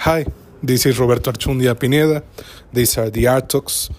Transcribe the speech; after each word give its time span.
Hi, 0.00 0.24
this 0.62 0.86
is 0.86 0.96
Roberto 1.00 1.32
Archundia 1.32 1.74
Pineda. 1.74 2.22
These 2.72 2.98
are 2.98 3.10
the 3.10 3.26
Art 3.26 3.48
Talks, 3.48 3.90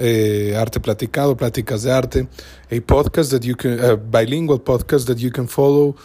uh, 0.00 0.56
Arte 0.56 0.78
Platicado, 0.78 1.34
Pláticas 1.34 1.82
de 1.82 1.90
Arte, 1.90 2.28
a 2.70 2.78
podcast 2.78 3.32
that 3.32 3.44
you 3.44 3.56
can, 3.56 3.80
a 3.80 3.96
bilingual 3.96 4.60
podcast 4.60 5.06
that 5.06 5.18
you 5.18 5.32
can 5.32 5.48
follow 5.48 5.96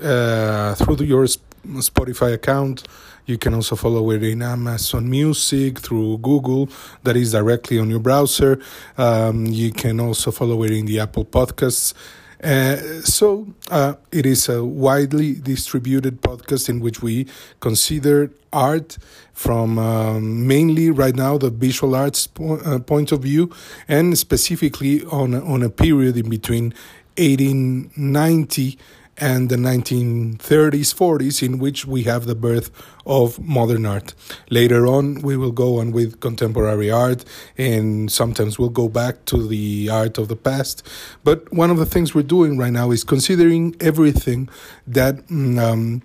uh, 0.00 0.74
through 0.76 1.04
your 1.04 1.26
Spotify 1.26 2.32
account. 2.32 2.84
You 3.26 3.36
can 3.36 3.52
also 3.52 3.76
follow 3.76 4.10
it 4.12 4.22
in 4.22 4.40
Amazon 4.40 5.10
Music 5.10 5.80
through 5.80 6.16
Google, 6.18 6.70
that 7.02 7.14
is 7.14 7.32
directly 7.32 7.78
on 7.78 7.90
your 7.90 8.00
browser. 8.00 8.60
Um, 8.96 9.44
you 9.44 9.72
can 9.72 10.00
also 10.00 10.30
follow 10.30 10.62
it 10.62 10.70
in 10.70 10.86
the 10.86 11.00
Apple 11.00 11.26
Podcasts. 11.26 11.92
Uh, 12.42 12.76
so 13.02 13.46
uh, 13.70 13.94
it 14.10 14.26
is 14.26 14.48
a 14.48 14.64
widely 14.64 15.34
distributed 15.34 16.20
podcast 16.22 16.68
in 16.68 16.80
which 16.80 17.00
we 17.00 17.24
consider 17.60 18.32
art 18.52 18.98
from 19.32 19.78
um, 19.78 20.46
mainly 20.46 20.90
right 20.90 21.14
now 21.14 21.38
the 21.38 21.50
visual 21.50 21.94
arts 21.94 22.26
po- 22.26 22.56
uh, 22.58 22.80
point 22.80 23.12
of 23.12 23.22
view 23.22 23.48
and 23.86 24.18
specifically 24.18 25.04
on 25.04 25.34
on 25.34 25.62
a 25.62 25.70
period 25.70 26.16
in 26.16 26.28
between 26.28 26.74
1890 27.16 28.78
and 29.18 29.48
the 29.50 29.56
1930s, 29.56 30.38
40s, 30.38 31.42
in 31.42 31.58
which 31.58 31.86
we 31.86 32.04
have 32.04 32.26
the 32.26 32.34
birth 32.34 32.70
of 33.04 33.38
modern 33.40 33.84
art. 33.84 34.14
Later 34.50 34.86
on, 34.86 35.20
we 35.20 35.36
will 35.36 35.52
go 35.52 35.78
on 35.80 35.92
with 35.92 36.20
contemporary 36.20 36.90
art, 36.90 37.24
and 37.58 38.10
sometimes 38.10 38.58
we'll 38.58 38.70
go 38.70 38.88
back 38.88 39.24
to 39.26 39.46
the 39.46 39.88
art 39.90 40.18
of 40.18 40.28
the 40.28 40.36
past. 40.36 40.86
But 41.24 41.52
one 41.52 41.70
of 41.70 41.76
the 41.76 41.86
things 41.86 42.14
we're 42.14 42.22
doing 42.22 42.58
right 42.58 42.72
now 42.72 42.90
is 42.90 43.04
considering 43.04 43.76
everything 43.80 44.48
that 44.86 45.26
mm, 45.26 45.58
um, 45.60 46.02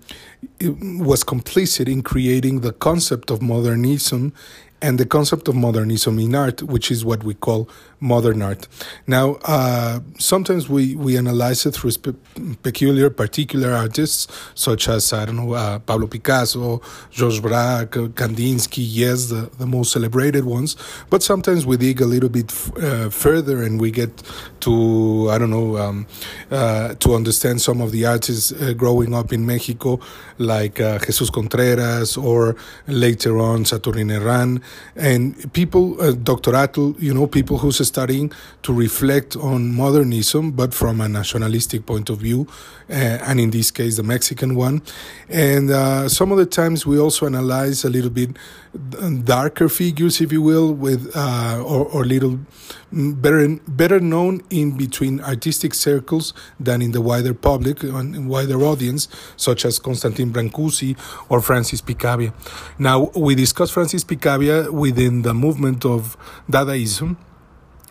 was 1.04 1.24
complicit 1.24 1.88
in 1.88 2.02
creating 2.02 2.60
the 2.60 2.72
concept 2.72 3.30
of 3.30 3.40
modernism 3.40 4.32
and 4.80 4.98
the 4.98 5.06
concept 5.06 5.48
of 5.48 5.54
modernism 5.54 6.18
in 6.18 6.34
art, 6.34 6.62
which 6.62 6.90
is 6.90 7.04
what 7.04 7.24
we 7.24 7.34
call 7.34 7.68
modern 8.00 8.42
art. 8.42 8.68
Now, 9.06 9.38
uh, 9.44 10.00
sometimes 10.18 10.68
we, 10.68 10.94
we 10.94 11.16
analyze 11.16 11.66
it 11.66 11.72
through 11.72 11.90
spe- 11.90 12.16
peculiar, 12.62 13.10
particular 13.10 13.72
artists, 13.72 14.28
such 14.54 14.88
as, 14.88 15.12
I 15.12 15.24
don't 15.24 15.36
know, 15.36 15.52
uh, 15.54 15.80
Pablo 15.80 16.06
Picasso, 16.06 16.80
Georges 17.10 17.40
Braque, 17.40 18.14
Kandinsky, 18.14 18.84
yes, 18.86 19.26
the, 19.26 19.50
the 19.58 19.66
most 19.66 19.92
celebrated 19.92 20.44
ones. 20.44 20.76
But 21.10 21.22
sometimes 21.24 21.66
we 21.66 21.76
dig 21.76 22.00
a 22.00 22.06
little 22.06 22.28
bit 22.28 22.50
f- 22.50 22.76
uh, 22.76 23.10
further 23.10 23.62
and 23.64 23.80
we 23.80 23.90
get 23.90 24.22
to, 24.60 25.28
I 25.30 25.38
don't 25.38 25.50
know, 25.50 25.76
um, 25.78 26.06
uh, 26.50 26.94
to 26.94 27.14
understand 27.14 27.60
some 27.60 27.80
of 27.80 27.90
the 27.90 28.06
artists 28.06 28.52
uh, 28.52 28.74
growing 28.74 29.12
up 29.12 29.32
in 29.32 29.44
Mexico, 29.44 29.98
like 30.38 30.80
uh, 30.80 31.00
Jesus 31.00 31.30
Contreras 31.30 32.16
or 32.16 32.54
later 32.86 33.38
on 33.38 33.64
Saturnino 33.64 34.20
Herrán, 34.20 34.62
and 34.96 35.52
people, 35.52 35.94
Dr. 36.14 36.52
Atl, 36.52 37.00
you 37.00 37.14
know, 37.14 37.26
people 37.26 37.58
who's 37.58 37.86
studying 37.86 38.32
to 38.62 38.72
reflect 38.72 39.36
on 39.36 39.74
modernism, 39.74 40.52
but 40.52 40.74
from 40.74 41.00
a 41.00 41.08
nationalistic 41.08 41.86
point 41.86 42.10
of 42.10 42.18
view, 42.18 42.46
uh, 42.90 42.92
and 42.92 43.38
in 43.40 43.50
this 43.50 43.70
case, 43.70 43.96
the 43.96 44.02
Mexican 44.02 44.54
one. 44.54 44.82
And 45.28 45.70
uh, 45.70 46.08
some 46.08 46.32
of 46.32 46.38
the 46.38 46.46
times 46.46 46.86
we 46.86 46.98
also 46.98 47.26
analyze 47.26 47.84
a 47.84 47.90
little 47.90 48.10
bit 48.10 48.30
darker 49.24 49.68
figures, 49.68 50.20
if 50.20 50.32
you 50.32 50.42
will, 50.42 50.72
with 50.72 51.10
uh, 51.14 51.62
or, 51.64 51.86
or 51.86 52.04
little 52.04 52.38
better 52.92 53.56
better 53.68 54.00
known 54.00 54.42
in 54.50 54.76
between 54.76 55.20
artistic 55.20 55.74
circles 55.74 56.32
than 56.58 56.82
in 56.82 56.92
the 56.92 57.00
wider 57.00 57.34
public 57.34 57.82
and 57.82 58.28
wider 58.28 58.60
audience, 58.62 59.08
such 59.36 59.64
as 59.64 59.78
Constantin 59.78 60.32
Brancusi 60.32 60.96
or 61.28 61.40
Francis 61.40 61.80
Picabia. 61.80 62.32
Now 62.78 63.10
we 63.14 63.34
discuss 63.34 63.70
Francis 63.70 64.04
Picabia 64.04 64.70
within 64.72 65.22
the 65.22 65.34
movement 65.34 65.84
of 65.84 66.16
Dadaism 66.50 67.16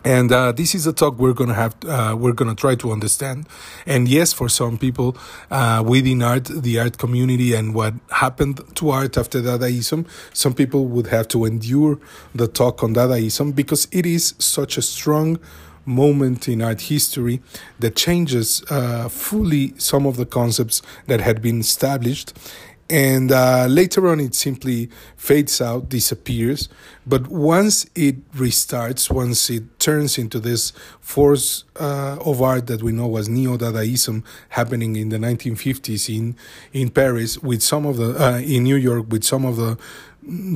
and 0.04 0.30
uh, 0.30 0.52
this 0.52 0.74
is 0.74 0.86
a 0.86 0.92
talk 0.92 1.18
we're 1.18 1.32
gonna 1.32 1.54
have 1.54 1.76
uh, 1.86 2.16
we're 2.18 2.32
gonna 2.32 2.54
try 2.54 2.74
to 2.76 2.92
understand. 2.92 3.46
And 3.86 4.08
yes 4.08 4.32
for 4.32 4.48
some 4.48 4.78
people 4.78 5.16
uh, 5.50 5.82
within 5.86 6.22
art 6.22 6.44
the 6.44 6.78
art 6.78 6.98
community 6.98 7.54
and 7.54 7.74
what 7.74 7.94
happened 8.10 8.60
to 8.76 8.90
art 8.90 9.16
after 9.16 9.40
dadaism 9.40 10.06
some 10.32 10.54
people 10.54 10.86
would 10.86 11.08
have 11.08 11.28
to 11.28 11.44
endure 11.44 11.98
the 12.34 12.46
talk 12.46 12.82
on 12.82 12.94
dadaism 12.94 13.54
because 13.54 13.88
it 13.90 14.06
is 14.06 14.34
such 14.38 14.78
a 14.78 14.82
strong 14.82 15.38
moment 15.88 16.46
in 16.46 16.60
art 16.60 16.82
history 16.82 17.40
that 17.78 17.96
changes 17.96 18.62
uh, 18.70 19.08
fully 19.08 19.72
some 19.78 20.06
of 20.06 20.16
the 20.16 20.26
concepts 20.26 20.82
that 21.06 21.20
had 21.20 21.40
been 21.40 21.60
established 21.60 22.34
and 22.90 23.30
uh, 23.32 23.66
later 23.66 24.08
on 24.08 24.20
it 24.20 24.34
simply 24.34 24.88
fades 25.16 25.60
out 25.60 25.88
disappears. 25.88 26.68
But 27.06 27.28
once 27.28 27.88
it 27.94 28.30
restarts 28.32 29.10
once 29.10 29.50
it 29.50 29.78
turns 29.78 30.18
into 30.18 30.38
this 30.38 30.72
force 31.00 31.64
uh, 31.80 32.18
of 32.24 32.42
art 32.42 32.66
that 32.66 32.82
we 32.82 32.92
know 32.92 33.06
was 33.06 33.28
neo-dadaism 33.28 34.24
happening 34.50 34.96
in 34.96 35.08
the 35.08 35.16
1950s 35.16 36.14
in 36.14 36.36
in 36.72 36.90
paris 36.90 37.38
with 37.38 37.62
some 37.62 37.86
of 37.86 37.96
the 37.96 38.22
uh, 38.22 38.38
in 38.38 38.64
new 38.64 38.76
york 38.76 39.06
with 39.08 39.24
some 39.24 39.44
of 39.44 39.56
the 39.56 39.78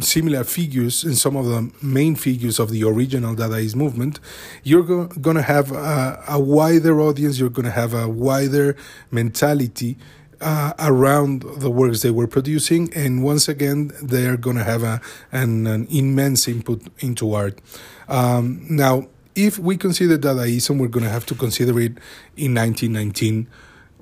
similar 0.00 0.44
figures 0.44 1.02
and 1.04 1.16
some 1.16 1.36
of 1.36 1.46
the 1.46 1.70
main 1.80 2.14
figures 2.14 2.58
of 2.58 2.70
the 2.70 2.84
original 2.84 3.34
Dadaist 3.34 3.74
movement, 3.74 4.20
you're 4.62 4.82
go- 4.82 5.06
going 5.06 5.36
to 5.36 5.42
have 5.42 5.72
a, 5.72 6.22
a 6.28 6.38
wider 6.38 7.00
audience, 7.00 7.38
you're 7.38 7.48
going 7.48 7.64
to 7.64 7.70
have 7.72 7.94
a 7.94 8.08
wider 8.08 8.76
mentality 9.10 9.96
uh, 10.42 10.72
around 10.78 11.42
the 11.42 11.70
works 11.70 12.02
they 12.02 12.10
were 12.10 12.26
producing, 12.26 12.92
and 12.94 13.22
once 13.22 13.48
again, 13.48 13.92
they're 14.02 14.36
going 14.36 14.56
to 14.56 14.64
have 14.64 14.82
a, 14.82 15.00
an, 15.30 15.66
an, 15.66 15.86
immense 15.90 16.48
input 16.48 16.82
into 16.98 17.32
art. 17.32 17.60
Um, 18.08 18.66
now, 18.68 19.06
if 19.34 19.58
we 19.58 19.76
consider 19.76 20.18
Dadaism, 20.18 20.78
we're 20.78 20.88
going 20.88 21.04
to 21.04 21.10
have 21.10 21.26
to 21.26 21.34
consider 21.34 21.78
it 21.80 21.92
in 22.36 22.54
1919 22.54 23.48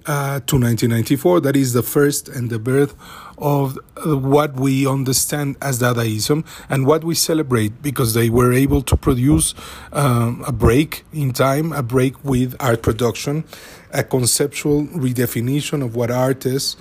uh, 0.07 0.41
to 0.41 0.57
1994. 0.57 1.41
That 1.41 1.57
is 1.57 1.73
the 1.73 1.83
first 1.83 2.29
and 2.29 2.51
the 2.51 2.59
birth 2.59 2.95
of 3.41 3.79
uh, 3.97 4.17
what 4.17 4.55
we 4.55 4.87
understand 4.87 5.57
as 5.63 5.81
Dadaism 5.81 6.45
and 6.69 6.87
what 6.87 7.05
we 7.05 7.15
celebrate 7.15 7.83
because 7.83 8.15
they 8.15 8.31
were 8.31 8.53
able 8.53 8.83
to 8.83 8.97
produce 8.97 9.55
um, 9.93 10.45
a 10.47 10.53
break 10.53 11.05
in 11.13 11.33
time, 11.33 11.73
a 11.73 11.83
break 11.83 12.23
with 12.25 12.55
art 12.61 12.83
production, 12.83 13.45
a 13.93 14.05
conceptual 14.05 14.87
redefinition 14.87 15.83
of 15.85 15.97
what 15.97 16.11
art 16.11 16.47
is, 16.47 16.77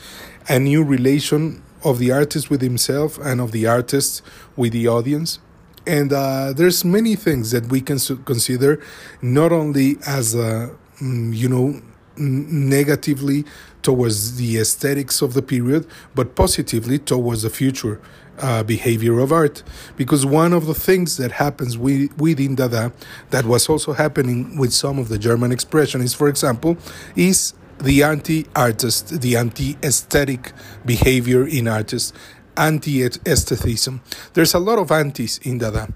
a 0.48 0.60
new 0.60 0.84
relation 0.84 1.64
of 1.84 2.00
the 2.00 2.12
artist 2.12 2.50
with 2.50 2.62
himself 2.62 3.18
and 3.20 3.40
of 3.40 3.52
the 3.52 3.66
artist 3.66 4.22
with 4.56 4.74
the 4.74 4.88
audience. 4.88 5.40
And 5.88 6.12
uh, 6.12 6.54
there's 6.54 6.84
many 6.84 7.16
things 7.16 7.52
that 7.52 7.68
we 7.68 7.82
can 7.82 7.98
consider 8.26 8.84
not 9.22 9.52
only 9.52 9.98
as 10.06 10.36
a, 10.36 10.76
mm, 11.02 11.36
you 11.36 11.48
know, 11.48 11.82
negatively 12.20 13.46
towards 13.82 14.38
the 14.38 14.58
aesthetics 14.58 15.22
of 15.22 15.34
the 15.34 15.42
period, 15.42 15.88
but 16.16 16.36
positively 16.36 17.00
towards 17.00 17.44
the 17.44 17.50
future 17.50 18.02
uh, 18.40 18.64
behavior 18.64 19.20
of 19.20 19.32
art. 19.32 19.64
Because 19.98 20.26
one 20.26 20.54
of 20.54 20.66
the 20.66 20.74
things 20.74 21.18
that 21.18 21.32
happens 21.34 21.78
with, 21.78 22.16
within 22.18 22.56
Dada, 22.56 22.92
that 23.30 23.46
was 23.46 23.70
also 23.70 23.94
happening 23.94 24.58
with 24.58 24.74
some 24.74 25.00
of 25.00 25.10
the 25.10 25.18
German 25.18 25.52
expressionists, 25.52 26.16
for 26.16 26.28
example, 26.28 26.78
is 27.16 27.54
the 27.80 28.04
anti 28.04 28.46
artist, 28.56 29.22
the 29.22 29.38
anti 29.38 29.78
aesthetic 29.84 30.52
behavior 30.86 31.48
in 31.48 31.68
artists 31.68 32.14
anti 32.60 33.04
aestheticism. 33.04 34.02
There's 34.34 34.54
a 34.54 34.60
lot 34.60 34.78
of 34.78 34.92
antis 34.92 35.38
in 35.40 35.58
Dada. 35.58 35.88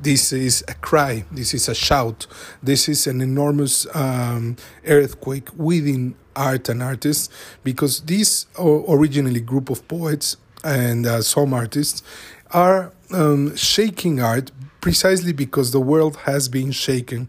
This 0.00 0.32
is 0.32 0.64
a 0.68 0.74
cry, 0.74 1.24
this 1.32 1.54
is 1.54 1.68
a 1.68 1.74
shout, 1.74 2.26
this 2.62 2.88
is 2.88 3.06
an 3.06 3.20
enormous 3.20 3.86
um, 3.94 4.56
earthquake 4.86 5.48
within 5.56 6.14
art 6.34 6.68
and 6.68 6.82
artists 6.82 7.28
because 7.64 8.00
this 8.02 8.46
originally 8.58 9.40
group 9.40 9.70
of 9.70 9.86
poets 9.88 10.36
and 10.62 11.06
uh, 11.06 11.22
some 11.22 11.54
artists 11.54 12.02
are 12.50 12.92
um, 13.12 13.56
shaking 13.56 14.20
art 14.20 14.50
precisely 14.80 15.32
because 15.32 15.72
the 15.72 15.80
world 15.80 16.16
has 16.18 16.48
been 16.48 16.70
shaken 16.70 17.28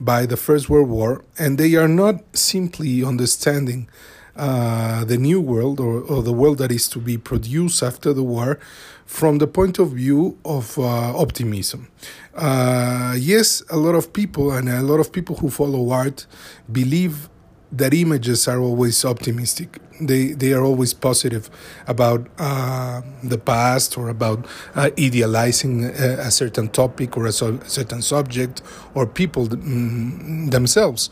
by 0.00 0.26
the 0.26 0.36
First 0.36 0.68
World 0.70 0.88
War 0.88 1.24
and 1.38 1.58
they 1.58 1.74
are 1.74 1.88
not 1.88 2.22
simply 2.36 3.04
understanding 3.04 3.88
uh, 4.36 5.04
the 5.04 5.16
new 5.16 5.40
world 5.40 5.80
or, 5.80 6.00
or, 6.00 6.22
the 6.22 6.32
world 6.32 6.58
that 6.58 6.72
is 6.72 6.88
to 6.88 6.98
be 6.98 7.16
produced 7.16 7.82
after 7.82 8.12
the 8.12 8.22
war 8.22 8.58
from 9.06 9.38
the 9.38 9.46
point 9.46 9.78
of 9.78 9.92
view 9.92 10.36
of 10.44 10.76
uh, 10.78 10.82
optimism. 11.16 11.88
Uh, 12.34 13.14
yes, 13.16 13.62
a 13.70 13.76
lot 13.76 13.94
of 13.94 14.12
people 14.12 14.50
and 14.52 14.68
a 14.68 14.82
lot 14.82 14.98
of 14.98 15.12
people 15.12 15.36
who 15.36 15.50
follow 15.50 15.90
art 15.90 16.26
believe 16.70 17.28
that 17.70 17.92
images 17.92 18.46
are 18.48 18.60
always 18.60 19.04
optimistic. 19.04 19.78
They 20.00 20.32
they 20.32 20.52
are 20.52 20.62
always 20.62 20.94
positive 20.94 21.50
about 21.86 22.26
uh, 22.38 23.02
the 23.22 23.38
past 23.38 23.96
or 23.98 24.08
about 24.08 24.46
uh, 24.74 24.90
idealizing 24.98 25.84
a, 25.84 26.26
a, 26.26 26.30
certain 26.30 26.68
topic 26.68 27.16
or 27.16 27.26
a, 27.26 27.32
so, 27.32 27.58
certain 27.66 28.02
subject 28.02 28.62
or 28.94 29.06
people 29.06 29.46
mm, 29.46 30.50
themselves. 30.50 31.10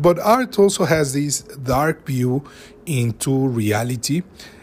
But 0.00 0.18
art 0.20 0.58
also 0.58 0.84
has 0.84 1.12
this 1.12 1.42
dark 1.42 2.06
view 2.06 2.44
into 2.86 3.48
reality. 3.48 4.22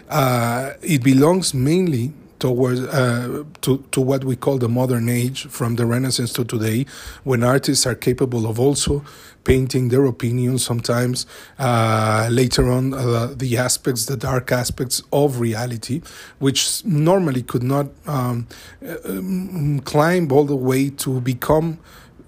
Uh, 0.10 0.74
it 0.82 1.04
belongs 1.04 1.54
mainly 1.54 2.14
towards 2.40 2.82
uh, 2.82 3.44
to 3.62 3.84
to 3.92 4.02
what 4.02 4.24
we 4.24 4.36
call 4.36 4.58
the 4.58 4.70
modern 4.70 5.10
age 5.10 5.48
from 5.48 5.76
the 5.76 5.86
Renaissance 5.86 6.32
to 6.34 6.44
today, 6.46 6.86
when 7.24 7.44
artists 7.44 7.86
are 7.86 7.96
capable 7.96 8.46
of 8.48 8.60
also 8.60 9.04
painting 9.44 9.90
their 9.90 10.06
opinions. 10.06 10.64
Sometimes 10.64 11.26
uh, 11.60 12.28
later 12.32 12.70
on, 12.70 12.94
uh, 12.94 13.34
the 13.36 13.58
aspects, 13.58 14.06
the 14.06 14.18
dark 14.18 14.52
aspects 14.52 15.02
of 15.12 15.40
reality, 15.40 16.02
which 16.40 16.84
normally 16.86 17.44
could 17.44 17.64
not 17.64 17.88
um, 18.08 18.48
um, 19.06 19.80
climb 19.82 20.32
all 20.32 20.46
the 20.46 20.56
way 20.56 20.90
to 20.90 21.22
become. 21.22 21.80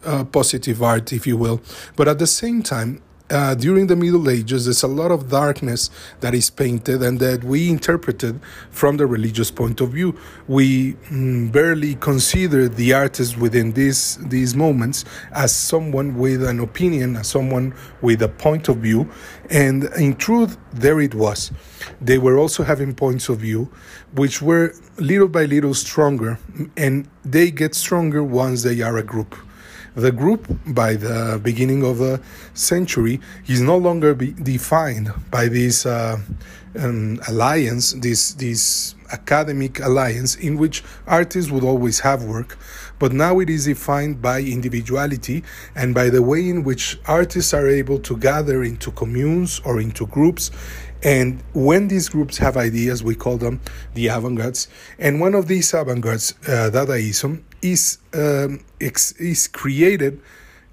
Uh, 0.06 0.24
positive 0.24 0.82
art, 0.82 1.12
if 1.12 1.26
you 1.26 1.36
will. 1.36 1.60
But 1.96 2.08
at 2.08 2.20
the 2.20 2.28
same 2.28 2.62
time, 2.62 3.02
uh, 3.30 3.56
during 3.56 3.88
the 3.88 3.96
Middle 3.96 4.30
Ages, 4.30 4.66
there's 4.66 4.84
a 4.84 4.88
lot 4.88 5.12
of 5.12 5.30
darkness 5.30 5.90
that 6.22 6.34
is 6.34 6.50
painted 6.50 7.02
and 7.02 7.20
that 7.20 7.44
we 7.44 7.70
interpreted 7.70 8.40
from 8.72 8.98
the 8.98 9.06
religious 9.06 9.52
point 9.52 9.82
of 9.82 9.90
view. 9.90 10.18
We 10.48 10.94
mm, 11.10 11.52
barely 11.52 11.96
consider 11.96 12.70
the 12.70 12.94
artist 12.94 13.38
within 13.38 13.74
these 13.74 14.18
these 14.30 14.56
moments 14.56 15.04
as 15.34 15.54
someone 15.54 16.16
with 16.18 16.44
an 16.44 16.60
opinion, 16.60 17.18
as 17.18 17.28
someone 17.28 17.74
with 18.02 18.22
a 18.22 18.30
point 18.30 18.70
of 18.70 18.78
view, 18.78 19.10
and 19.50 19.86
in 19.98 20.16
truth, 20.16 20.58
there 20.74 21.02
it 21.02 21.14
was. 21.14 21.52
They 22.00 22.18
were 22.18 22.38
also 22.38 22.64
having 22.64 22.96
points 22.96 23.30
of 23.30 23.40
view, 23.40 23.70
which 24.14 24.42
were 24.42 24.74
little 25.00 25.28
by 25.28 25.46
little 25.46 25.74
stronger, 25.74 26.40
and 26.78 27.10
they 27.26 27.52
get 27.52 27.76
stronger 27.76 28.24
once 28.24 28.64
they 28.64 28.82
are 28.82 28.98
a 28.98 29.04
group. 29.04 29.36
The 29.98 30.12
group, 30.12 30.48
by 30.68 30.94
the 30.94 31.42
beginning 31.42 31.84
of 31.84 31.98
the 31.98 32.22
century, 32.54 33.20
is 33.48 33.62
no 33.62 33.78
longer 33.78 34.14
defined 34.14 35.12
by 35.32 35.48
this 35.48 35.88
uh, 35.88 36.20
um, 36.78 37.20
alliance, 37.28 37.94
this 37.94 38.34
this 38.34 38.94
academic 39.12 39.80
alliance 39.80 40.36
in 40.36 40.56
which 40.56 40.84
artists 41.08 41.50
would 41.50 41.64
always 41.64 42.02
have 42.02 42.24
work, 42.24 42.60
but 43.00 43.12
now 43.12 43.40
it 43.40 43.50
is 43.50 43.66
defined 43.66 44.22
by 44.22 44.42
individuality 44.42 45.44
and 45.76 45.96
by 45.96 46.12
the 46.12 46.22
way 46.22 46.48
in 46.48 46.64
which 46.64 47.00
artists 47.08 47.52
are 47.52 47.68
able 47.68 47.98
to 47.98 48.18
gather 48.18 48.64
into 48.64 48.92
communes 48.92 49.62
or 49.66 49.82
into 49.82 50.06
groups. 50.06 50.52
And 51.02 51.42
when 51.54 51.88
these 51.88 52.10
groups 52.10 52.38
have 52.38 52.56
ideas, 52.56 53.04
we 53.04 53.16
call 53.16 53.38
them 53.38 53.62
the 53.96 54.10
avant 54.10 54.38
gardes. 54.38 54.68
And 55.00 55.20
one 55.20 55.34
of 55.34 55.48
these 55.48 55.74
avant 55.74 56.04
gardes, 56.04 56.34
uh, 56.48 56.70
Dadaism, 56.70 57.44
is 57.62 57.98
um, 58.14 58.64
is 58.80 59.48
created 59.48 60.22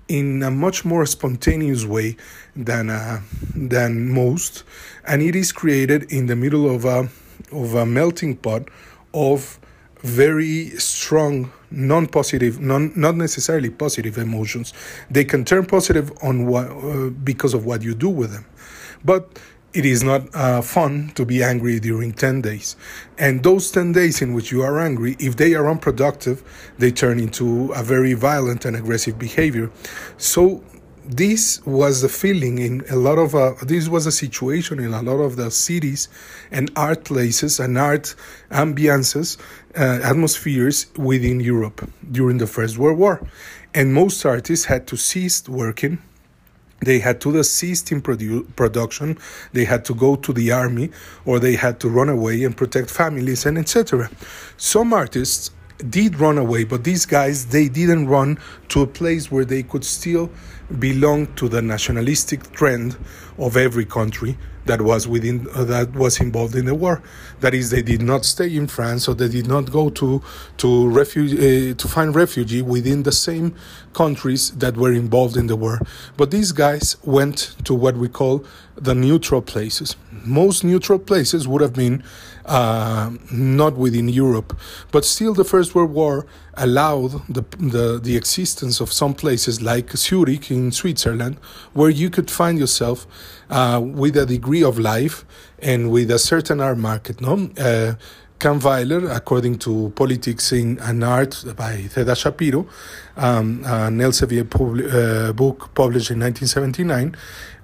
in 0.08 0.42
a 0.42 0.50
much 0.50 0.84
more 0.84 1.06
spontaneous 1.06 1.84
way 1.84 2.16
than 2.54 2.90
uh, 2.90 3.20
than 3.54 4.10
most, 4.10 4.64
and 5.06 5.22
it 5.22 5.34
is 5.34 5.52
created 5.52 6.12
in 6.12 6.26
the 6.26 6.36
middle 6.36 6.68
of 6.72 6.84
a 6.84 7.08
of 7.52 7.74
a 7.74 7.86
melting 7.86 8.36
pot 8.36 8.68
of 9.12 9.58
very 10.00 10.70
strong 10.70 11.50
non-positive 11.70 12.60
non 12.60 12.92
not 12.94 13.16
necessarily 13.16 13.70
positive 13.70 14.18
emotions. 14.18 14.72
They 15.10 15.24
can 15.24 15.44
turn 15.44 15.66
positive 15.66 16.12
on 16.22 16.46
what 16.46 16.66
uh, 16.70 17.10
because 17.10 17.54
of 17.54 17.64
what 17.64 17.82
you 17.82 17.94
do 17.94 18.10
with 18.10 18.32
them. 18.32 18.44
But 19.04 19.38
it 19.74 19.84
is 19.84 20.04
not 20.04 20.22
uh, 20.34 20.62
fun 20.62 21.10
to 21.16 21.26
be 21.26 21.42
angry 21.42 21.80
during 21.80 22.12
10 22.12 22.42
days. 22.42 22.76
And 23.18 23.42
those 23.42 23.70
10 23.72 23.92
days 23.92 24.22
in 24.22 24.32
which 24.32 24.52
you 24.52 24.62
are 24.62 24.80
angry, 24.80 25.16
if 25.18 25.36
they 25.36 25.54
are 25.54 25.68
unproductive, 25.68 26.42
they 26.78 26.92
turn 26.92 27.18
into 27.18 27.72
a 27.72 27.82
very 27.82 28.14
violent 28.14 28.64
and 28.64 28.76
aggressive 28.76 29.18
behavior. 29.18 29.70
So, 30.16 30.62
this 31.06 31.60
was 31.66 32.00
the 32.00 32.08
feeling 32.08 32.56
in 32.56 32.82
a 32.88 32.96
lot 32.96 33.18
of 33.18 33.34
uh, 33.34 33.52
this 33.66 33.88
was 33.88 34.06
a 34.06 34.12
situation 34.12 34.78
in 34.78 34.94
a 34.94 35.02
lot 35.02 35.20
of 35.20 35.36
the 35.36 35.50
cities 35.50 36.08
and 36.50 36.70
art 36.76 37.04
places 37.04 37.60
and 37.60 37.76
art 37.76 38.14
ambiances 38.50 39.36
uh, 39.76 40.00
atmospheres 40.02 40.86
within 40.96 41.40
Europe 41.40 41.86
during 42.10 42.38
the 42.38 42.46
First 42.46 42.78
World 42.78 42.98
War 42.98 43.20
and 43.74 43.92
most 43.92 44.24
artists 44.24 44.64
had 44.64 44.86
to 44.86 44.96
cease 44.96 45.46
working 45.46 45.98
they 46.84 46.98
had 46.98 47.20
to 47.20 47.32
desist 47.32 47.92
in 47.92 48.00
produ- 48.02 48.44
production 48.56 49.18
they 49.52 49.64
had 49.64 49.84
to 49.84 49.94
go 49.94 50.16
to 50.16 50.32
the 50.32 50.50
army 50.52 50.90
or 51.24 51.38
they 51.38 51.56
had 51.56 51.80
to 51.80 51.88
run 51.88 52.08
away 52.08 52.44
and 52.44 52.56
protect 52.56 52.90
families 52.90 53.46
and 53.46 53.58
etc 53.58 54.10
some 54.56 54.92
artists 54.92 55.50
did 55.90 56.18
run 56.20 56.38
away 56.38 56.64
but 56.64 56.84
these 56.84 57.04
guys 57.04 57.46
they 57.46 57.68
didn't 57.68 58.06
run 58.06 58.38
to 58.68 58.82
a 58.82 58.86
place 58.86 59.30
where 59.30 59.44
they 59.44 59.62
could 59.62 59.84
still 59.84 60.30
belong 60.78 61.26
to 61.34 61.48
the 61.48 61.60
nationalistic 61.60 62.50
trend 62.52 62.96
of 63.38 63.56
every 63.56 63.84
country 63.84 64.36
that 64.66 64.80
was 64.80 65.06
within 65.06 65.46
uh, 65.54 65.64
that 65.64 65.92
was 65.94 66.20
involved 66.20 66.54
in 66.54 66.64
the 66.64 66.74
war. 66.74 67.02
That 67.40 67.54
is, 67.54 67.70
they 67.70 67.82
did 67.82 68.02
not 68.02 68.24
stay 68.24 68.54
in 68.54 68.66
France, 68.66 69.08
or 69.08 69.14
they 69.14 69.28
did 69.28 69.46
not 69.46 69.70
go 69.70 69.90
to 69.90 70.22
to 70.58 70.88
refuge 70.88 71.32
uh, 71.34 71.74
to 71.76 71.88
find 71.88 72.14
refugee 72.14 72.62
within 72.62 73.02
the 73.02 73.12
same 73.12 73.54
countries 73.94 74.50
that 74.52 74.76
were 74.76 74.92
involved 74.92 75.36
in 75.36 75.46
the 75.46 75.56
war. 75.56 75.80
But 76.16 76.30
these 76.30 76.52
guys 76.52 76.96
went 77.04 77.56
to 77.64 77.74
what 77.74 77.96
we 77.96 78.08
call 78.08 78.44
the 78.76 78.94
neutral 78.94 79.40
places. 79.40 79.96
Most 80.24 80.64
neutral 80.64 80.98
places 80.98 81.46
would 81.46 81.62
have 81.62 81.72
been 81.72 82.02
uh, 82.44 83.10
not 83.30 83.76
within 83.76 84.08
Europe, 84.08 84.56
but 84.90 85.04
still, 85.04 85.32
the 85.32 85.44
First 85.44 85.74
World 85.74 85.92
War 85.92 86.26
allowed 86.54 87.22
the, 87.28 87.42
the 87.58 87.98
the 88.02 88.16
existence 88.16 88.80
of 88.80 88.92
some 88.92 89.14
places 89.14 89.62
like 89.62 89.96
Zurich 89.96 90.50
in 90.50 90.72
Switzerland, 90.72 91.36
where 91.72 91.90
you 91.90 92.10
could 92.10 92.30
find 92.30 92.58
yourself 92.58 93.06
uh, 93.48 93.80
with 93.82 94.16
a 94.16 94.26
degree 94.26 94.62
of 94.62 94.78
life 94.78 95.24
and 95.58 95.90
with 95.90 96.10
a 96.10 96.18
certain 96.18 96.60
art 96.60 96.78
market. 96.78 97.20
No, 97.20 97.50
uh, 97.58 97.94
Kahnweiler, 98.38 99.14
according 99.14 99.58
to 99.60 99.92
Politics 99.96 100.52
in 100.52 100.78
and 100.80 101.02
Art 101.02 101.44
by 101.56 101.76
Theda 101.88 102.14
Shapiro, 102.14 102.66
um, 103.16 103.62
an 103.64 103.98
Elsevier 103.98 104.48
pub- 104.48 104.80
uh, 104.92 105.32
book 105.32 105.74
published 105.74 106.10
in 106.10 106.20
1979, 106.20 107.16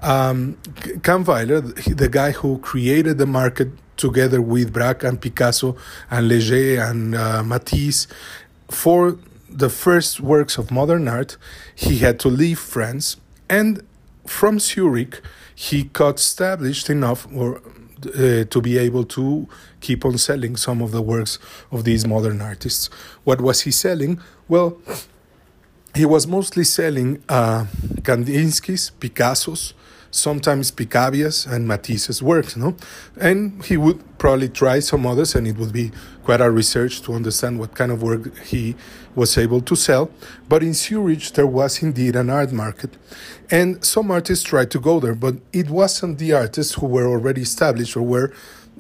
um, 0.03 0.57
Kahnweiler, 1.03 1.97
the 1.97 2.09
guy 2.09 2.31
who 2.31 2.59
created 2.59 3.19
the 3.19 3.27
market 3.27 3.69
together 3.97 4.41
with 4.41 4.73
Braque 4.73 5.05
and 5.05 5.21
Picasso 5.21 5.77
and 6.11 6.29
Leger 6.29 6.81
and 6.83 7.15
uh, 7.15 7.43
Matisse 7.43 8.07
for 8.71 9.19
the 9.49 9.69
first 9.69 10.21
works 10.21 10.57
of 10.57 10.71
modern 10.71 11.09
art, 11.09 11.37
he 11.75 11.99
had 11.99 12.19
to 12.21 12.29
leave 12.29 12.59
France 12.59 13.17
and 13.49 13.83
from 14.27 14.59
Zurich 14.61 15.21
he 15.55 15.85
got 15.85 16.19
established 16.19 16.89
enough 16.89 17.27
or 17.35 17.61
uh, 18.07 18.45
to 18.45 18.61
be 18.61 18.79
able 18.79 19.05
to 19.05 19.49
keep 19.81 20.05
on 20.05 20.19
selling 20.19 20.57
some 20.57 20.83
of 20.83 20.93
the 20.93 21.03
works 21.03 21.39
of 21.71 21.85
these 21.85 22.07
modern 22.07 22.41
artists. 22.41 22.89
What 23.25 23.41
was 23.41 23.63
he 23.63 23.71
selling? 23.71 24.21
Well, 24.49 24.79
he 25.95 26.05
was 26.05 26.27
mostly 26.27 26.65
selling 26.65 27.23
uh, 27.29 27.67
Kandinsky's, 28.03 28.91
Picasso's, 28.91 29.75
sometimes 30.11 30.71
Picabia's 30.71 31.47
and 31.47 31.67
Matisse's 31.67 32.23
works, 32.23 32.57
no? 32.57 32.77
And 33.21 33.65
he 33.65 33.77
would 33.77 34.19
probably 34.19 34.49
try 34.49 34.81
some 34.81 35.07
others, 35.07 35.35
and 35.35 35.47
it 35.47 35.57
would 35.57 35.73
be 35.73 35.91
quite 36.31 36.41
a 36.41 36.49
research 36.49 37.03
to 37.03 37.13
understand 37.13 37.59
what 37.59 37.75
kind 37.75 37.91
of 37.91 38.05
work 38.05 38.39
he 38.39 38.77
was 39.17 39.37
able 39.37 39.61
to 39.61 39.75
sell. 39.75 40.09
But 40.49 40.63
in 40.63 40.75
Zurich, 40.75 41.33
there 41.33 41.45
was 41.45 41.83
indeed 41.83 42.15
an 42.15 42.31
art 42.31 42.53
market, 42.53 42.97
and 43.51 43.85
some 43.85 44.13
artists 44.13 44.45
tried 44.45 44.71
to 44.71 44.79
go 44.79 45.01
there, 45.01 45.17
but 45.17 45.35
it 45.53 45.69
wasn't 45.71 46.19
the 46.19 46.33
artists 46.33 46.75
who 46.75 46.87
were 46.87 47.09
already 47.09 47.43
established 47.43 47.97
or 47.97 48.03
were 48.03 48.33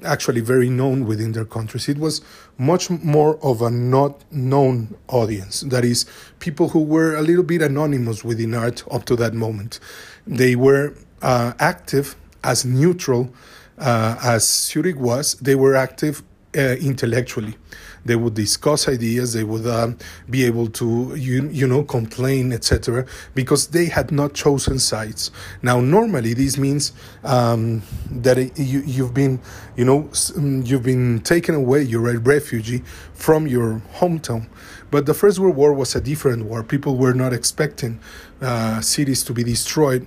actually 0.04 0.40
very 0.40 0.71
known 0.71 1.07
within 1.07 1.33
their 1.33 1.45
countries. 1.45 1.88
It 1.88 1.99
was 1.99 2.21
much 2.57 2.88
more 2.88 3.37
of 3.42 3.62
a 3.62 3.71
not 3.71 4.23
known 4.30 4.95
audience. 5.09 5.62
That 5.62 5.85
is, 5.85 6.07
people 6.38 6.69
who 6.69 6.85
were 6.85 7.16
a 7.16 7.23
little 7.23 7.42
bit 7.42 7.62
anonymous 7.62 8.23
within 8.23 8.54
art 8.54 8.85
up 8.92 9.07
to 9.07 9.16
that 9.16 9.35
moment. 9.35 9.80
They 10.25 10.54
were 10.54 10.95
uh, 11.21 11.54
active 11.59 12.14
as 12.45 12.64
neutral 12.64 13.35
uh, 13.80 14.16
as 14.23 14.47
Zurich 14.47 15.00
was, 15.00 15.35
they 15.35 15.54
were 15.54 15.75
active 15.75 16.23
uh, 16.57 16.76
intellectually. 16.80 17.57
They 18.04 18.16
would 18.16 18.35
discuss 18.35 18.88
ideas. 18.88 19.35
They 19.35 19.45
would 19.45 19.66
uh, 19.66 19.92
be 20.28 20.45
able 20.45 20.69
to, 20.69 21.14
you, 21.16 21.49
you 21.50 21.66
know, 21.66 21.83
complain, 21.83 22.52
etc. 22.52 23.04
Because 23.35 23.69
they 23.69 23.87
had 23.87 24.11
not 24.11 24.35
chosen 24.35 24.78
sides. 24.78 25.30
Now, 25.62 25.80
normally 25.80 26.35
this 26.35 26.57
means 26.57 26.92
um, 27.25 27.83
that 28.11 28.38
it, 28.38 28.59
you 28.59 28.80
you've 28.80 29.12
been, 29.12 29.40
you 29.76 29.85
know, 29.85 30.04
mm, 30.04 30.66
you've 30.66 30.83
been 30.83 31.21
taken 31.21 31.54
away. 31.54 31.83
You're 31.83 32.09
a 32.09 32.19
refugee 32.19 32.83
from 33.12 33.47
your 33.47 33.83
hometown. 33.97 34.49
But 34.90 35.07
the 35.07 35.14
First 35.14 35.38
World 35.38 35.57
War 35.57 35.73
was 35.75 35.95
a 35.95 36.00
different 36.00 36.47
war. 36.47 36.64
People 36.64 36.97
were 36.97 37.14
not 37.14 37.33
expecting 37.33 38.00
uh, 38.40 38.80
cities 38.80 39.23
to 39.25 39.33
be 39.33 39.45
destroyed 39.45 40.07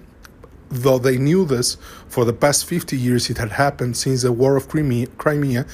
though 0.74 0.98
they 0.98 1.18
knew 1.18 1.46
this 1.46 1.78
for 2.08 2.26
the 2.26 2.34
past 2.34 2.66
50 2.66 2.98
years, 2.98 3.30
it 3.30 3.38
had 3.38 3.52
happened 3.52 3.96
since 3.96 4.24
the 4.24 4.32
War 4.32 4.56
of 4.56 4.68
Crimea. 4.68 5.66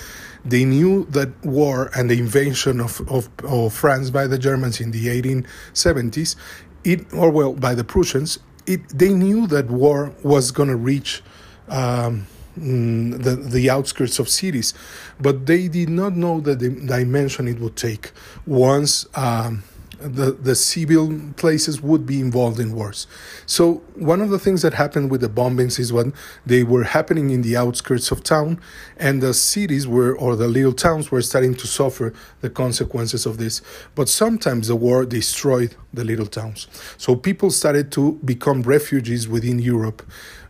They 0.46 0.65
knew 0.65 1.05
that 1.05 1.46
war 1.46 1.91
and 1.96 2.10
the 2.10 2.17
invasion 2.17 2.79
of, 2.79 3.01
of, 3.10 3.29
of 3.43 3.74
France 3.74 4.10
by 4.10 4.27
the 4.27 4.38
Germans 4.38 4.79
in 4.79 4.91
the 4.91 5.08
1870s, 5.08 6.36
it, 6.84 7.13
or 7.13 7.29
well, 7.29 7.53
by 7.53 7.75
the 7.75 7.84
Prussians, 7.84 8.39
it, 8.65 8.88
they 8.89 9.13
knew 9.13 9.48
that 9.48 9.69
war 9.69 10.13
was 10.24 10.51
going 10.51 10.69
to 10.69 10.75
reach 10.75 11.22
um, 11.67 12.27
mm, 12.58 13.22
the, 13.22 13.36
the 13.36 13.69
outskirts 13.69 14.19
of 14.19 14.29
cities, 14.29 14.74
but 15.19 15.46
they 15.46 15.67
did 15.67 15.89
not 15.89 16.15
know 16.15 16.39
the 16.39 16.55
dimension 16.55 17.48
it 17.48 17.60
would 17.60 17.75
take 17.75 18.12
once. 18.46 19.05
Um, 19.15 19.63
the, 20.00 20.32
the 20.32 20.56
civil 20.56 21.20
places 21.36 21.82
would 21.82 22.06
be 22.06 22.20
involved 22.20 22.60
in 22.60 22.74
wars. 22.74 23.08
So 23.46 23.75
one 23.96 24.22
of 24.22 24.29
the 24.29 24.39
things 24.39 24.62
that 24.62 24.74
happened 24.74 25.12
with 25.12 25.22
the 25.22 25.29
bombings 25.29 25.77
is 25.79 25.91
when 25.91 26.13
they 26.46 26.63
were 26.63 26.84
happening 26.84 27.29
in 27.29 27.41
the 27.41 27.58
outskirts 27.58 28.12
of 28.12 28.24
town 28.24 28.60
and 28.98 29.22
the 29.22 29.34
cities 29.34 29.88
were 29.88 30.18
or 30.18 30.36
the 30.36 30.48
little 30.48 30.74
towns 30.74 31.12
were 31.12 31.22
starting 31.22 31.53
to 31.56 31.68
suffer 31.68 32.13
the 32.41 32.50
consequences 32.50 33.25
of 33.25 33.38
this. 33.38 33.62
But 33.96 34.10
sometimes 34.10 34.68
the 34.68 34.75
war 34.75 35.06
destroyed 35.06 35.75
the 35.94 36.06
little 36.06 36.27
towns. 36.27 36.68
So 36.98 37.15
people 37.15 37.51
started 37.51 37.91
to 37.94 38.13
become 38.24 38.62
refugees 38.62 39.27
within 39.27 39.60
Europe. 39.60 40.01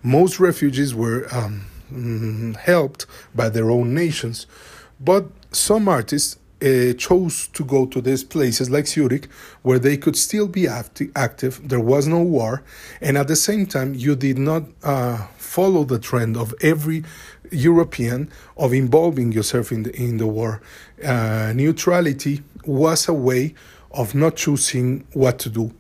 Most 0.04 0.40
refugees 0.40 0.94
were 0.94 1.28
um, 1.32 1.66
mm, 1.92 2.56
helped 2.56 3.06
by 3.34 3.50
their 3.50 3.72
own 3.72 3.94
nations. 3.94 4.46
But 5.00 5.26
some 5.52 5.88
artists 5.88 6.38
uh, 6.62 6.94
chose 6.94 7.48
to 7.50 7.64
go 7.64 7.86
to 7.86 8.02
these 8.02 8.24
places 8.24 8.70
like 8.70 8.88
Zurich, 8.88 9.28
where 9.62 9.80
they 9.80 9.98
could 9.98 10.16
still 10.16 10.48
be 10.48 10.68
acti- 10.68 11.12
active. 11.16 11.68
There 11.68 11.80
was 11.80 12.08
no 12.08 12.22
war, 12.22 12.64
and 13.02 13.18
at 13.18 13.28
the 13.28 13.36
same 13.36 13.66
time, 13.66 13.94
you 13.94 14.16
did 14.16 14.38
not 14.38 14.64
uh, 14.84 15.28
follow 15.38 15.84
the 15.84 16.00
trend 16.00 16.38
of 16.38 16.54
every 16.62 17.04
European 17.52 18.30
of 18.58 18.74
involving 18.74 19.32
yourself 19.32 19.72
in 19.72 19.84
the, 19.84 19.96
in 19.96 20.18
the 20.18 20.28
war. 20.28 20.62
Uh, 21.04 21.54
neutrality 21.56 22.44
was 22.66 23.08
a 23.08 23.14
way 23.14 23.56
of 23.92 24.14
not 24.14 24.36
choosing 24.36 25.06
what 25.14 25.40
to 25.40 25.50
do 25.50 25.72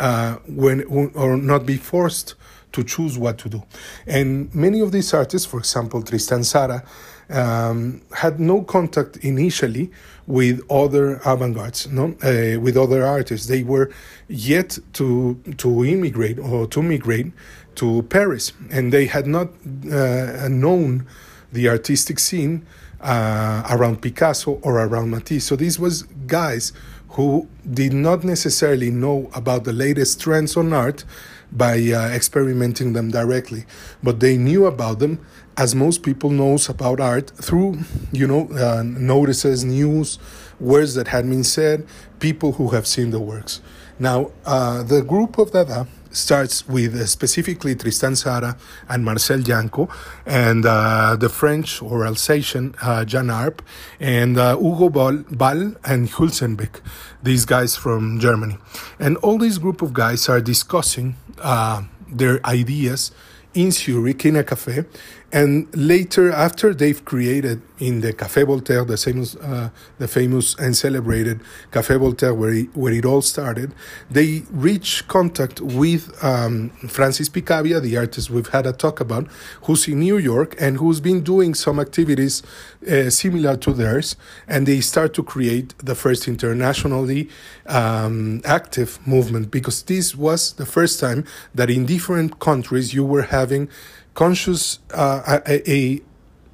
uh, 0.00 0.36
when 0.46 0.82
or 1.14 1.36
not 1.36 1.66
be 1.66 1.76
forced 1.76 2.34
to 2.72 2.84
choose 2.84 3.18
what 3.18 3.38
to 3.38 3.48
do. 3.48 3.62
And 4.06 4.54
many 4.54 4.80
of 4.80 4.92
these 4.92 5.12
artists, 5.14 5.46
for 5.46 5.58
example, 5.58 6.02
Tristan 6.02 6.40
Tzara, 6.40 6.84
um, 7.30 8.00
had 8.14 8.40
no 8.40 8.62
contact 8.62 9.18
initially 9.18 9.90
with 10.26 10.60
other 10.70 11.20
avant-gardes, 11.24 11.90
no, 11.90 12.14
uh, 12.22 12.60
with 12.60 12.76
other 12.76 13.04
artists. 13.04 13.46
They 13.46 13.62
were 13.62 13.90
yet 14.28 14.78
to 14.94 15.40
to 15.58 15.84
immigrate 15.84 16.38
or 16.38 16.66
to 16.68 16.82
migrate 16.82 17.32
to 17.76 18.02
Paris, 18.02 18.52
and 18.70 18.92
they 18.92 19.06
had 19.06 19.26
not 19.26 19.48
uh, 19.90 20.48
known 20.48 21.06
the 21.52 21.68
artistic 21.68 22.18
scene 22.18 22.66
uh, 23.00 23.62
around 23.70 24.02
Picasso 24.02 24.58
or 24.62 24.80
around 24.80 25.10
Matisse. 25.10 25.44
So 25.44 25.56
these 25.56 25.78
was 25.78 26.02
guys 26.26 26.72
who 27.10 27.48
did 27.70 27.92
not 27.92 28.24
necessarily 28.24 28.90
know 28.90 29.30
about 29.34 29.64
the 29.64 29.72
latest 29.72 30.20
trends 30.20 30.56
on 30.56 30.72
art 30.72 31.04
by 31.50 31.76
uh, 31.78 32.08
experimenting 32.08 32.92
them 32.92 33.10
directly, 33.10 33.64
but 34.02 34.20
they 34.20 34.36
knew 34.36 34.66
about 34.66 34.98
them 34.98 35.20
as 35.56 35.74
most 35.74 36.02
people 36.02 36.30
knows 36.30 36.68
about 36.68 37.00
art 37.00 37.30
through 37.30 37.78
you 38.12 38.26
know 38.26 38.48
uh, 38.52 38.82
notices 38.84 39.64
news 39.64 40.18
words 40.60 40.94
that 40.94 41.08
had 41.08 41.28
been 41.28 41.42
said 41.42 41.84
people 42.20 42.52
who 42.52 42.68
have 42.68 42.86
seen 42.86 43.10
the 43.10 43.18
works 43.18 43.60
now 43.98 44.30
uh, 44.46 44.84
the 44.84 45.02
group 45.02 45.36
of 45.36 45.50
dada 45.50 45.86
starts 46.10 46.66
with 46.68 46.94
uh, 46.94 47.06
specifically 47.06 47.74
Tristan 47.74 48.12
Tzara 48.12 48.58
and 48.88 49.04
Marcel 49.04 49.38
Janco, 49.38 49.90
and 50.26 50.64
uh, 50.64 51.16
the 51.16 51.28
French 51.28 51.82
or 51.82 52.06
Alsatian 52.06 52.74
uh, 52.82 53.04
Jan 53.04 53.30
Arp, 53.30 53.62
and 54.00 54.38
uh, 54.38 54.56
Hugo 54.56 54.88
Ball, 54.88 55.18
Ball 55.30 55.74
and 55.84 56.08
Hülsenbeck, 56.08 56.80
these 57.22 57.44
guys 57.44 57.76
from 57.76 58.18
Germany. 58.20 58.58
And 58.98 59.16
all 59.18 59.38
this 59.38 59.58
group 59.58 59.82
of 59.82 59.92
guys 59.92 60.28
are 60.28 60.40
discussing 60.40 61.16
uh, 61.42 61.82
their 62.10 62.44
ideas 62.46 63.12
in 63.54 63.70
Zurich 63.70 64.24
in 64.24 64.36
a 64.36 64.44
cafe. 64.44 64.84
And 65.30 65.68
later, 65.76 66.32
after 66.32 66.72
they've 66.72 67.04
created 67.04 67.60
in 67.78 68.00
the 68.00 68.14
Café 68.14 68.46
Voltaire, 68.46 68.84
the 68.84 68.96
famous, 68.96 69.36
uh, 69.36 69.68
the 69.98 70.08
famous 70.08 70.54
and 70.58 70.74
celebrated 70.74 71.40
Café 71.70 71.98
Voltaire, 71.98 72.32
where 72.32 72.54
it, 72.54 72.74
where 72.74 72.94
it 72.94 73.04
all 73.04 73.20
started, 73.20 73.74
they 74.10 74.44
reach 74.50 75.06
contact 75.06 75.60
with 75.60 76.12
um, 76.24 76.70
Francis 76.88 77.28
Picabia, 77.28 77.78
the 77.78 77.98
artist 77.98 78.30
we've 78.30 78.48
had 78.48 78.66
a 78.66 78.72
talk 78.72 79.00
about, 79.00 79.28
who's 79.64 79.86
in 79.86 80.00
New 80.00 80.16
York 80.16 80.56
and 80.58 80.78
who's 80.78 80.98
been 80.98 81.22
doing 81.22 81.54
some 81.54 81.78
activities 81.78 82.42
uh, 82.90 83.10
similar 83.10 83.54
to 83.58 83.74
theirs, 83.74 84.16
and 84.46 84.66
they 84.66 84.80
start 84.80 85.12
to 85.12 85.22
create 85.22 85.74
the 85.78 85.94
first 85.94 86.26
internationally 86.26 87.28
um, 87.66 88.40
active 88.46 88.98
movement 89.06 89.50
because 89.50 89.82
this 89.82 90.14
was 90.14 90.54
the 90.54 90.64
first 90.64 90.98
time 91.00 91.24
that 91.54 91.68
in 91.68 91.84
different 91.84 92.38
countries 92.38 92.94
you 92.94 93.04
were 93.04 93.22
having 93.22 93.68
conscious 94.18 94.80
uh, 94.94 95.38
a, 95.46 95.70
a 95.70 96.02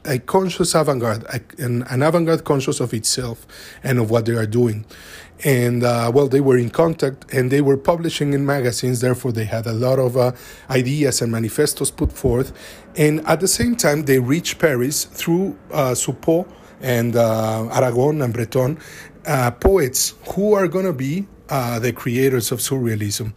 a 0.06 0.18
conscious 0.18 0.74
avant-garde, 0.74 1.24
an, 1.58 1.82
an 1.84 2.02
avant-garde 2.02 2.44
conscious 2.44 2.78
of 2.78 2.92
itself 2.92 3.46
and 3.82 3.98
of 3.98 4.10
what 4.10 4.26
they 4.26 4.34
are 4.34 4.44
doing. 4.44 4.84
And 5.44 5.82
uh, 5.82 6.12
well, 6.14 6.28
they 6.28 6.42
were 6.42 6.58
in 6.58 6.68
contact 6.68 7.32
and 7.32 7.50
they 7.50 7.62
were 7.62 7.78
publishing 7.78 8.34
in 8.34 8.44
magazines. 8.44 9.00
Therefore, 9.00 9.32
they 9.32 9.46
had 9.46 9.66
a 9.66 9.72
lot 9.72 9.98
of 9.98 10.14
uh, 10.14 10.32
ideas 10.68 11.22
and 11.22 11.32
manifestos 11.32 11.90
put 11.90 12.12
forth. 12.12 12.52
And 12.96 13.26
at 13.26 13.40
the 13.40 13.48
same 13.48 13.76
time, 13.76 14.04
they 14.04 14.18
reached 14.18 14.58
Paris 14.58 15.06
through 15.06 15.56
uh, 15.72 15.94
Soupault 15.94 16.46
and 16.82 17.16
uh, 17.16 17.68
Aragon 17.72 18.20
and 18.20 18.34
Breton, 18.34 18.78
uh, 19.26 19.52
poets 19.52 20.12
who 20.34 20.52
are 20.52 20.68
going 20.68 20.84
to 20.84 20.92
be 20.92 21.26
uh, 21.48 21.78
the 21.78 21.94
creators 21.94 22.52
of 22.52 22.58
surrealism. 22.58 23.32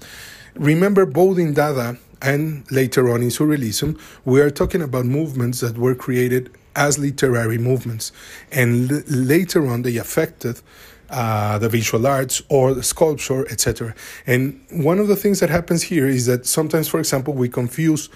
Remember, 0.55 1.05
both 1.05 1.37
in 1.39 1.53
Dada 1.53 1.97
and 2.21 2.69
later 2.71 3.09
on 3.09 3.21
in 3.21 3.29
Surrealism, 3.29 3.99
we 4.25 4.41
are 4.41 4.49
talking 4.49 4.81
about 4.81 5.05
movements 5.05 5.59
that 5.61 5.77
were 5.77 5.95
created 5.95 6.51
as 6.75 6.97
literary 6.97 7.57
movements. 7.57 8.11
And 8.51 8.91
l- 8.91 9.03
later 9.07 9.67
on, 9.67 9.81
they 9.81 9.97
affected 9.97 10.61
uh, 11.09 11.57
the 11.57 11.69
visual 11.69 12.05
arts 12.05 12.41
or 12.49 12.73
the 12.73 12.83
sculpture, 12.83 13.47
etc. 13.49 13.95
And 14.25 14.59
one 14.71 14.99
of 14.99 15.07
the 15.07 15.15
things 15.15 15.39
that 15.39 15.49
happens 15.49 15.83
here 15.83 16.07
is 16.07 16.25
that 16.25 16.45
sometimes, 16.45 16.87
for 16.87 16.99
example, 16.99 17.33
we 17.33 17.49
confuse 17.49 18.09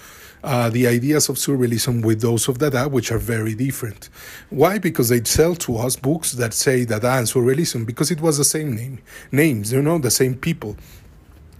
uh, 0.43 0.69
the 0.69 0.87
ideas 0.87 1.29
of 1.29 1.35
surrealism 1.35 2.03
with 2.03 2.21
those 2.21 2.47
of 2.47 2.57
Dada, 2.57 2.89
which 2.89 3.11
are 3.11 3.19
very 3.19 3.53
different. 3.53 4.09
Why? 4.49 4.79
Because 4.79 5.09
they 5.09 5.23
sell 5.23 5.55
to 5.55 5.77
us 5.77 5.95
books 5.95 6.31
that 6.33 6.53
say 6.53 6.85
Dada 6.85 7.11
and 7.11 7.27
surrealism 7.27 7.85
because 7.85 8.11
it 8.11 8.21
was 8.21 8.37
the 8.37 8.43
same 8.43 8.75
name, 8.75 8.99
names, 9.31 9.71
you 9.71 9.81
know, 9.81 9.99
the 9.99 10.11
same 10.11 10.35
people. 10.35 10.75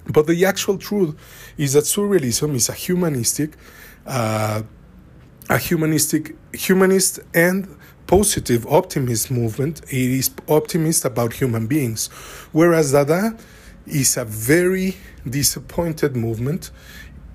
But 0.07 0.27
the 0.27 0.45
actual 0.45 0.77
truth 0.77 1.15
is 1.57 1.73
that 1.73 1.83
surrealism 1.83 2.55
is 2.55 2.69
a 2.69 2.73
humanistic, 2.73 3.57
uh, 4.05 4.61
a 5.49 5.57
humanistic, 5.57 6.35
humanist 6.53 7.19
and 7.33 7.67
positive 8.07 8.65
optimist 8.67 9.31
movement. 9.31 9.81
It 9.85 9.93
is 9.93 10.31
optimist 10.47 11.05
about 11.05 11.33
human 11.33 11.67
beings, 11.67 12.07
whereas 12.51 12.91
Dada 12.91 13.37
is 13.85 14.17
a 14.17 14.25
very 14.25 14.97
disappointed 15.27 16.15
movement. 16.15 16.71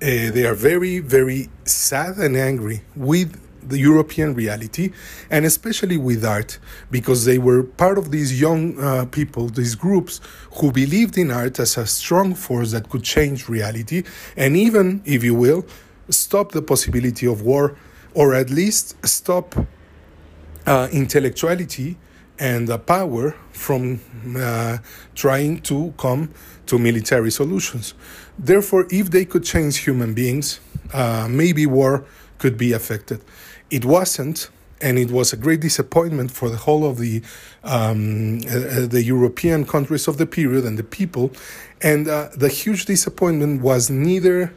Uh, 0.01 0.29
they 0.31 0.45
are 0.45 0.53
very, 0.53 0.99
very 0.99 1.49
sad 1.65 2.17
and 2.17 2.37
angry 2.37 2.81
with 2.95 3.39
the 3.69 3.77
European 3.77 4.33
reality, 4.33 4.91
and 5.29 5.45
especially 5.45 5.97
with 5.97 6.23
art, 6.25 6.59
because 6.91 7.25
they 7.25 7.37
were 7.37 7.63
part 7.63 7.97
of 7.97 8.11
these 8.11 8.39
young 8.39 8.79
uh, 8.79 9.05
people, 9.05 9.47
these 9.47 9.75
groups 9.75 10.21
who 10.59 10.71
believed 10.71 11.17
in 11.17 11.31
art 11.31 11.59
as 11.59 11.77
a 11.77 11.85
strong 11.85 12.35
force 12.35 12.71
that 12.71 12.89
could 12.89 13.03
change 13.03 13.49
reality, 13.49 14.03
and 14.35 14.55
even, 14.55 15.01
if 15.05 15.23
you 15.23 15.35
will, 15.35 15.65
stop 16.09 16.51
the 16.51 16.61
possibility 16.61 17.27
of 17.27 17.41
war, 17.41 17.77
or 18.13 18.33
at 18.33 18.49
least 18.49 18.95
stop 19.05 19.55
uh, 20.65 20.87
intellectuality 20.91 21.97
and 22.39 22.67
the 22.67 22.77
power 22.77 23.35
from 23.51 23.99
uh, 24.37 24.77
trying 25.15 25.59
to 25.61 25.93
come 25.97 26.29
to 26.65 26.77
military 26.77 27.31
solutions. 27.31 27.93
Therefore, 28.37 28.85
if 28.91 29.09
they 29.09 29.25
could 29.25 29.43
change 29.43 29.77
human 29.77 30.13
beings, 30.13 30.59
uh, 30.93 31.27
maybe 31.29 31.65
war 31.65 32.05
could 32.37 32.57
be 32.57 32.73
affected. 32.73 33.23
It 33.69 33.85
wasn't, 33.85 34.49
and 34.81 34.97
it 34.97 35.11
was 35.11 35.33
a 35.33 35.37
great 35.37 35.59
disappointment 35.59 36.31
for 36.31 36.49
the 36.49 36.57
whole 36.57 36.85
of 36.85 36.97
the 36.97 37.21
um, 37.63 38.39
uh, 38.49 38.87
the 38.87 39.03
European 39.03 39.65
countries 39.65 40.07
of 40.07 40.17
the 40.17 40.25
period 40.25 40.63
and 40.65 40.77
the 40.77 40.83
people. 40.83 41.31
And 41.81 42.07
uh, 42.07 42.29
the 42.35 42.49
huge 42.49 42.85
disappointment 42.85 43.61
was 43.61 43.89
neither 43.89 44.53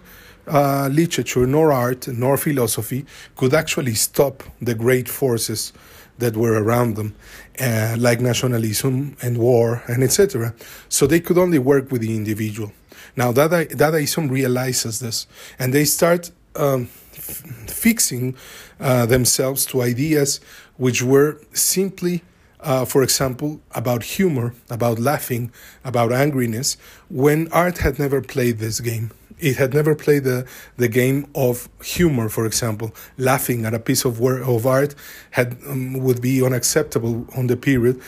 uh, 0.47 0.88
literature 0.90 1.47
nor 1.47 1.73
art 1.73 2.09
nor 2.09 2.37
philosophy 2.37 3.05
could 3.37 3.55
actually 3.55 3.95
stop 3.95 4.43
the 4.61 4.75
great 4.75 5.09
forces 5.09 5.73
that 6.19 6.37
were 6.37 6.62
around 6.62 6.97
them, 6.97 7.14
uh, 7.59 7.97
like 7.99 8.21
nationalism 8.21 9.17
and 9.23 9.38
war 9.38 9.83
and 9.88 10.02
etc. 10.05 10.55
So 10.88 11.07
they 11.07 11.21
could 11.21 11.38
only 11.38 11.59
work 11.59 11.90
with 11.90 12.02
the 12.02 12.14
individual. 12.14 12.73
Now 13.17 13.33
Dada, 13.33 13.67
Dadaism 13.67 14.31
realizes 14.31 15.00
this, 15.00 15.26
and 15.59 15.75
they 15.75 15.85
start. 15.85 16.31
Um, 16.55 16.88
fixing 17.12 18.37
uh, 18.79 19.07
themselves 19.07 19.64
to 19.67 19.83
ideas 19.83 20.40
which 20.76 21.02
were 21.02 21.40
simply, 21.52 22.23
uh, 22.61 22.85
for 22.85 23.02
example, 23.02 23.61
about 23.75 24.02
humor, 24.02 24.55
about 24.71 24.99
laughing, 24.99 25.52
about 25.85 26.11
angriness, 26.11 26.76
when 27.09 27.50
art 27.52 27.79
had 27.79 27.99
never 27.99 28.21
played 28.23 28.59
this 28.59 28.81
game. 28.81 29.11
It 29.38 29.57
had 29.57 29.73
never 29.73 29.95
played 29.95 30.25
the, 30.25 30.47
the 30.76 30.88
game 30.88 31.26
of 31.35 31.69
humor, 31.83 32.29
for 32.29 32.45
example. 32.45 32.95
Laughing 33.17 33.64
at 33.64 33.73
a 33.73 33.79
piece 33.79 34.05
of 34.05 34.21
work 34.21 34.47
of 34.47 34.67
art 34.67 34.95
had 35.31 35.57
um, 35.67 35.95
would 35.95 36.21
be 36.21 36.45
unacceptable 36.45 37.26
on 37.35 37.47
the 37.47 37.57
period, 37.57 38.00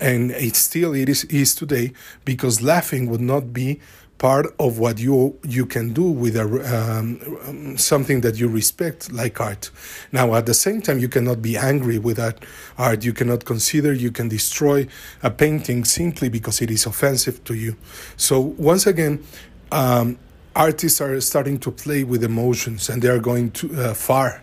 and 0.00 0.30
it 0.30 0.56
still 0.56 0.94
it 0.94 1.08
is, 1.08 1.24
is 1.24 1.54
today 1.54 1.92
because 2.24 2.62
laughing 2.62 3.10
would 3.10 3.20
not 3.20 3.52
be 3.52 3.80
part 4.18 4.46
of 4.58 4.78
what 4.78 4.98
you 4.98 5.38
you 5.44 5.64
can 5.64 5.92
do 5.92 6.02
with 6.02 6.36
a, 6.36 6.44
um, 6.76 7.76
something 7.78 8.20
that 8.20 8.36
you 8.36 8.48
respect 8.48 9.12
like 9.12 9.40
art. 9.40 9.70
Now 10.12 10.34
at 10.34 10.46
the 10.46 10.54
same 10.54 10.82
time 10.82 10.98
you 10.98 11.08
cannot 11.08 11.40
be 11.40 11.56
angry 11.56 11.98
with 11.98 12.16
that 12.16 12.44
art. 12.76 13.04
You 13.04 13.12
cannot 13.12 13.44
consider 13.44 13.92
you 13.92 14.10
can 14.10 14.28
destroy 14.28 14.88
a 15.22 15.30
painting 15.30 15.84
simply 15.84 16.28
because 16.28 16.60
it 16.60 16.70
is 16.70 16.84
offensive 16.86 17.42
to 17.44 17.54
you. 17.54 17.76
So 18.16 18.40
once 18.40 18.86
again 18.86 19.24
um, 19.70 20.18
artists 20.56 21.00
are 21.00 21.20
starting 21.20 21.58
to 21.60 21.70
play 21.70 22.02
with 22.02 22.24
emotions 22.24 22.88
and 22.88 23.00
they 23.00 23.08
are 23.08 23.20
going 23.20 23.52
too 23.52 23.70
uh, 23.76 23.94
far. 23.94 24.42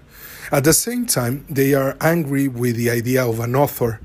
At 0.52 0.64
the 0.64 0.74
same 0.74 1.06
time 1.06 1.46
they 1.50 1.74
are 1.74 1.98
angry 2.00 2.48
with 2.48 2.78
the 2.78 2.90
idea 2.90 3.28
of 3.28 3.40
an 3.42 3.56
author 3.56 4.00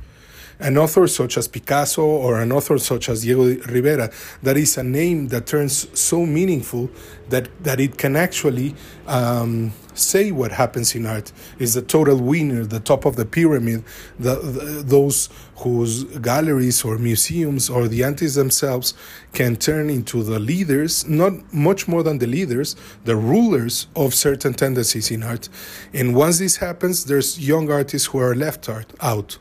an 0.61 0.77
author 0.77 1.07
such 1.07 1.37
as 1.37 1.49
Picasso 1.49 2.03
or 2.03 2.41
an 2.41 2.53
author 2.53 2.79
such 2.79 3.09
as 3.09 3.23
Diego 3.23 3.45
Rivera, 3.67 4.11
that 4.43 4.57
is 4.57 4.77
a 4.77 4.83
name 4.83 5.29
that 5.29 5.47
turns 5.47 5.87
so 5.99 6.27
meaningful 6.27 6.91
that, 7.31 7.49
that 7.65 7.81
it 7.81 7.97
can 7.97 8.17
actually 8.17 8.75
um, 9.07 9.73
say 9.95 10.31
what 10.31 10.53
happens 10.53 10.95
in 10.95 11.07
art. 11.07 11.33
Is 11.59 11.75
the 11.75 11.83
total 11.83 12.17
winner, 12.17 12.65
the 12.65 12.81
top 12.81 13.05
of 13.05 13.17
the 13.17 13.25
pyramid, 13.25 13.85
the, 14.19 14.37
the, 14.37 14.83
those 14.85 15.29
whose 15.57 16.05
galleries 16.05 16.85
or 16.85 16.99
museums 16.99 17.69
or 17.69 17.87
the 17.87 18.03
artists 18.05 18.37
themselves 18.37 18.95
can 19.33 19.57
turn 19.57 19.91
into 19.91 20.23
the 20.23 20.39
leaders, 20.39 21.07
not 21.07 21.33
much 21.53 21.87
more 21.87 22.03
than 22.03 22.19
the 22.19 22.27
leaders, 22.27 22.77
the 23.05 23.17
rulers 23.17 23.87
of 23.95 24.15
certain 24.15 24.55
tendencies 24.55 25.11
in 25.11 25.23
art. 25.23 25.49
And 25.93 26.15
once 26.15 26.39
this 26.39 26.57
happens, 26.57 27.05
there's 27.05 27.39
young 27.39 27.71
artists 27.71 28.09
who 28.09 28.19
are 28.19 28.35
left 28.35 28.69
out 29.01 29.39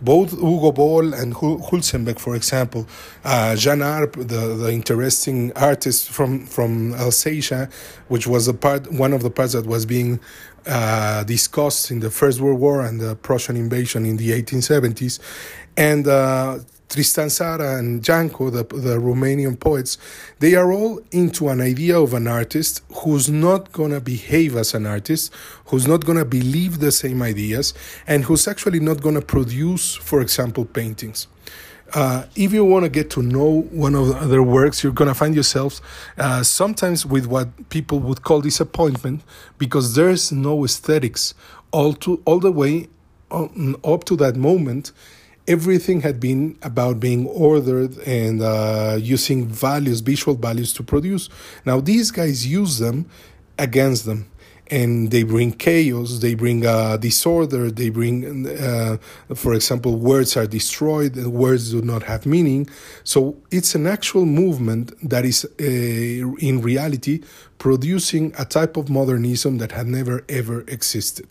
both 0.00 0.32
Hugo 0.32 0.72
Ball 0.72 1.14
and 1.14 1.34
Hülsenbeck, 1.34 2.18
for 2.18 2.36
example, 2.36 2.86
uh, 3.24 3.56
Jean 3.56 3.82
Arp, 3.82 4.12
the, 4.14 4.56
the 4.56 4.70
interesting 4.70 5.52
artist 5.54 6.10
from, 6.10 6.46
from 6.46 6.92
Alsatia, 6.94 7.70
which 8.08 8.26
was 8.26 8.48
a 8.48 8.54
part, 8.54 8.92
one 8.92 9.12
of 9.12 9.22
the 9.22 9.30
parts 9.30 9.52
that 9.54 9.66
was 9.66 9.86
being 9.86 10.20
uh, 10.66 11.24
discussed 11.24 11.90
in 11.90 12.00
the 12.00 12.10
First 12.10 12.40
World 12.40 12.60
War 12.60 12.84
and 12.84 13.00
the 13.00 13.16
Prussian 13.16 13.56
invasion 13.56 14.04
in 14.04 14.16
the 14.16 14.30
1870s, 14.30 15.18
and 15.76 16.06
uh, 16.06 16.58
Tristan 16.88 17.28
Tzara 17.28 17.78
and 17.78 18.02
Janco, 18.02 18.50
the, 18.52 18.62
the 18.62 18.96
Romanian 18.98 19.58
poets, 19.58 19.98
they 20.38 20.54
are 20.54 20.72
all 20.72 21.00
into 21.10 21.48
an 21.48 21.60
idea 21.60 21.98
of 21.98 22.14
an 22.14 22.28
artist 22.28 22.82
who's 23.02 23.28
not 23.28 23.72
going 23.72 23.90
to 23.90 24.00
behave 24.00 24.56
as 24.56 24.74
an 24.74 24.86
artist, 24.86 25.32
who's 25.66 25.86
not 25.86 26.04
going 26.04 26.18
to 26.18 26.24
believe 26.24 26.78
the 26.78 26.92
same 26.92 27.22
ideas, 27.22 27.74
and 28.06 28.24
who's 28.24 28.46
actually 28.46 28.80
not 28.80 29.00
going 29.00 29.16
to 29.16 29.22
produce, 29.22 29.94
for 29.94 30.20
example, 30.20 30.64
paintings. 30.64 31.26
Uh, 31.94 32.24
if 32.34 32.52
you 32.52 32.64
want 32.64 32.84
to 32.84 32.88
get 32.88 33.10
to 33.10 33.22
know 33.22 33.62
one 33.70 33.94
of 33.94 34.28
their 34.28 34.42
works, 34.42 34.82
you're 34.82 34.92
going 34.92 35.08
to 35.08 35.14
find 35.14 35.34
yourselves 35.34 35.80
uh, 36.18 36.42
sometimes 36.42 37.06
with 37.06 37.26
what 37.26 37.68
people 37.68 38.00
would 38.00 38.22
call 38.22 38.40
disappointment 38.40 39.22
because 39.58 39.94
there's 39.94 40.32
no 40.32 40.64
aesthetics 40.64 41.34
all 41.70 41.92
to 41.92 42.20
all 42.24 42.40
the 42.40 42.50
way 42.50 42.88
up 43.30 44.04
to 44.04 44.16
that 44.16 44.36
moment 44.36 44.92
everything 45.48 46.00
had 46.00 46.18
been 46.20 46.58
about 46.62 47.00
being 47.00 47.26
ordered 47.26 47.96
and 47.98 48.42
uh, 48.42 48.98
using 49.00 49.46
values, 49.46 50.00
visual 50.00 50.36
values 50.36 50.72
to 50.74 50.82
produce. 50.82 51.28
Now, 51.64 51.80
these 51.80 52.10
guys 52.10 52.46
use 52.46 52.78
them 52.78 53.06
against 53.58 54.04
them. 54.06 54.30
And 54.68 55.12
they 55.12 55.22
bring 55.22 55.52
chaos, 55.52 56.18
they 56.18 56.34
bring 56.34 56.66
uh, 56.66 56.96
disorder, 56.96 57.70
they 57.70 57.88
bring, 57.88 58.48
uh, 58.48 58.96
for 59.32 59.54
example, 59.54 59.94
words 59.94 60.36
are 60.36 60.48
destroyed, 60.48 61.14
and 61.14 61.32
words 61.32 61.70
do 61.70 61.82
not 61.82 62.02
have 62.02 62.26
meaning. 62.26 62.68
So 63.04 63.36
it's 63.52 63.76
an 63.76 63.86
actual 63.86 64.26
movement 64.26 64.92
that 65.08 65.24
is, 65.24 65.44
uh, 65.44 65.48
in 65.60 66.62
reality, 66.62 67.22
producing 67.58 68.34
a 68.40 68.44
type 68.44 68.76
of 68.76 68.90
modernism 68.90 69.58
that 69.58 69.70
had 69.70 69.86
never 69.86 70.24
ever 70.28 70.62
existed. 70.62 71.28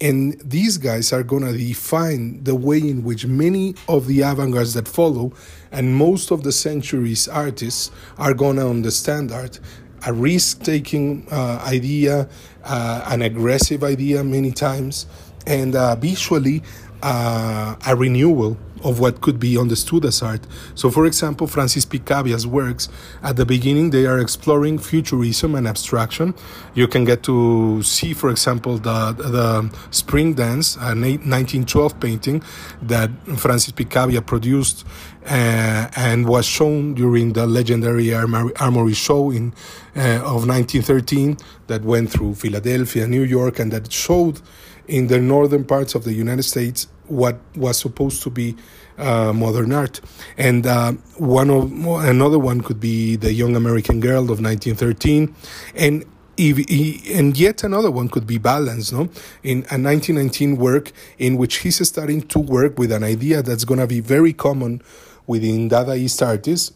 And 0.00 0.38
these 0.44 0.76
guys 0.76 1.12
are 1.12 1.22
going 1.22 1.44
to 1.44 1.56
define 1.56 2.44
the 2.44 2.54
way 2.54 2.78
in 2.78 3.02
which 3.02 3.26
many 3.26 3.74
of 3.88 4.06
the 4.06 4.20
avant 4.20 4.52
gardes 4.52 4.74
that 4.74 4.86
follow 4.86 5.32
and 5.72 5.94
most 5.96 6.30
of 6.30 6.42
the 6.42 6.52
century's 6.52 7.28
artists 7.28 7.90
are 8.18 8.34
going 8.34 8.56
to 8.56 8.68
understand 8.68 9.32
art. 9.32 9.58
A 10.06 10.12
risk 10.12 10.62
taking 10.62 11.26
uh, 11.30 11.62
idea, 11.66 12.28
uh, 12.64 13.04
an 13.08 13.22
aggressive 13.22 13.82
idea 13.82 14.22
many 14.22 14.52
times, 14.52 15.06
and 15.46 15.74
uh, 15.74 15.96
visually 15.96 16.62
uh, 17.02 17.76
a 17.86 17.96
renewal 17.96 18.58
of 18.84 19.00
what 19.00 19.20
could 19.20 19.38
be 19.38 19.58
understood 19.58 20.04
as 20.04 20.22
art. 20.22 20.40
So, 20.74 20.90
for 20.90 21.06
example, 21.06 21.46
Francis 21.46 21.84
Picabia's 21.84 22.46
works, 22.46 22.88
at 23.22 23.36
the 23.36 23.46
beginning, 23.46 23.90
they 23.90 24.06
are 24.06 24.18
exploring 24.18 24.78
futurism 24.78 25.54
and 25.54 25.66
abstraction. 25.66 26.34
You 26.74 26.88
can 26.88 27.04
get 27.04 27.22
to 27.24 27.82
see, 27.82 28.12
for 28.12 28.30
example, 28.30 28.78
the, 28.78 29.12
the 29.12 29.70
Spring 29.90 30.34
Dance, 30.34 30.76
a 30.76 30.94
1912 30.94 32.00
painting 32.00 32.42
that 32.82 33.10
Francis 33.36 33.72
Picabia 33.72 34.22
produced 34.22 34.84
uh, 35.26 35.88
and 35.96 36.28
was 36.28 36.46
shown 36.46 36.94
during 36.94 37.32
the 37.32 37.46
legendary 37.46 38.14
Armory 38.14 38.94
Show 38.94 39.30
in 39.30 39.52
uh, 39.96 40.20
of 40.22 40.46
1913 40.46 41.36
that 41.66 41.82
went 41.82 42.10
through 42.10 42.34
Philadelphia, 42.34 43.06
New 43.06 43.22
York, 43.22 43.58
and 43.58 43.72
that 43.72 43.90
showed 43.90 44.40
in 44.88 45.08
the 45.08 45.20
northern 45.20 45.64
parts 45.64 45.94
of 45.94 46.04
the 46.04 46.12
United 46.12 46.44
States 46.44 46.88
what 47.08 47.38
was 47.54 47.78
supposed 47.78 48.22
to 48.22 48.30
be 48.30 48.56
uh, 48.98 49.32
modern 49.32 49.72
art. 49.72 50.00
And 50.36 50.66
uh, 50.66 50.92
one 51.18 51.50
of 51.50 51.70
another 52.04 52.38
one 52.38 52.60
could 52.60 52.80
be 52.80 53.16
the 53.16 53.32
Young 53.32 53.56
American 53.56 54.00
Girl 54.00 54.30
of 54.30 54.40
1913, 54.40 55.34
and 55.74 56.04
and 56.38 57.38
yet 57.38 57.64
another 57.64 57.90
one 57.90 58.10
could 58.10 58.26
be 58.26 58.36
balance, 58.36 58.92
no? 58.92 59.08
In 59.42 59.58
a 59.70 59.80
1919 59.80 60.56
work 60.56 60.92
in 61.18 61.38
which 61.38 61.58
he's 61.58 61.86
starting 61.88 62.20
to 62.28 62.38
work 62.38 62.78
with 62.78 62.92
an 62.92 63.02
idea 63.02 63.40
that's 63.40 63.64
going 63.64 63.80
to 63.80 63.86
be 63.86 64.00
very 64.00 64.34
common 64.34 64.82
within 65.26 65.70
Dadaist 65.70 66.26
artists 66.26 66.72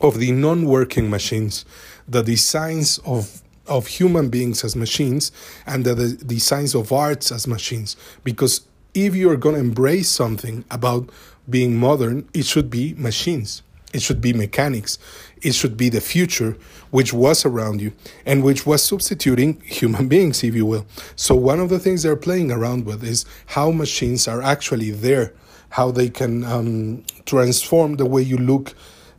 of 0.00 0.18
the 0.18 0.32
non-working 0.32 1.08
machines, 1.08 1.64
the 2.08 2.22
designs 2.22 2.98
of 3.06 3.39
of 3.66 3.86
human 3.86 4.28
beings 4.28 4.64
as 4.64 4.74
machines 4.74 5.32
and 5.66 5.84
the, 5.84 5.94
the 5.94 6.24
designs 6.24 6.74
of 6.74 6.92
arts 6.92 7.30
as 7.30 7.46
machines 7.46 7.96
because 8.24 8.62
if 8.94 9.14
you're 9.14 9.36
going 9.36 9.54
to 9.54 9.60
embrace 9.60 10.08
something 10.08 10.64
about 10.70 11.10
being 11.48 11.76
modern, 11.76 12.28
it 12.34 12.44
should 12.44 12.70
be 12.70 12.94
machines. 12.94 13.62
It 13.92 14.02
should 14.02 14.20
be 14.20 14.32
mechanics. 14.32 14.98
It 15.42 15.54
should 15.54 15.76
be 15.76 15.88
the 15.88 16.00
future, 16.00 16.56
which 16.90 17.12
was 17.12 17.44
around 17.44 17.80
you 17.80 17.92
and 18.24 18.44
which 18.44 18.64
was 18.66 18.82
substituting 18.82 19.60
human 19.64 20.06
beings, 20.14 20.44
if 20.44 20.54
you 20.54 20.66
will. 20.66 20.86
So, 21.16 21.34
one 21.34 21.58
of 21.58 21.70
the 21.70 21.78
things 21.78 22.02
they're 22.02 22.16
playing 22.16 22.52
around 22.52 22.84
with 22.84 23.02
is 23.02 23.24
how 23.46 23.72
machines 23.72 24.28
are 24.28 24.42
actually 24.42 24.92
there, 24.92 25.32
how 25.70 25.90
they 25.90 26.08
can 26.08 26.44
um, 26.44 27.04
transform 27.26 27.96
the 27.96 28.06
way 28.06 28.22
you 28.22 28.36
look 28.36 28.74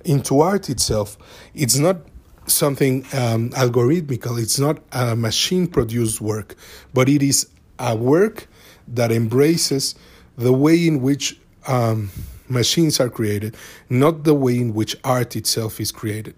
into 0.05 0.39
art 0.39 0.69
itself. 0.69 1.17
It's 1.53 1.77
not 1.77 1.97
something 2.47 3.05
um, 3.13 3.49
algorithmical, 3.51 4.41
it's 4.41 4.59
not 4.59 4.79
a 4.91 5.15
machine 5.15 5.67
produced 5.67 6.21
work, 6.21 6.55
but 6.93 7.09
it 7.09 7.21
is 7.21 7.47
a 7.79 7.95
work 7.95 8.47
that 8.87 9.11
embraces 9.11 9.95
the 10.37 10.53
way 10.53 10.87
in 10.87 11.01
which 11.01 11.39
um, 11.67 12.11
machines 12.47 12.99
are 12.99 13.09
created, 13.09 13.55
not 13.89 14.23
the 14.23 14.33
way 14.33 14.57
in 14.57 14.73
which 14.73 14.95
art 15.03 15.35
itself 15.35 15.79
is 15.79 15.91
created. 15.91 16.35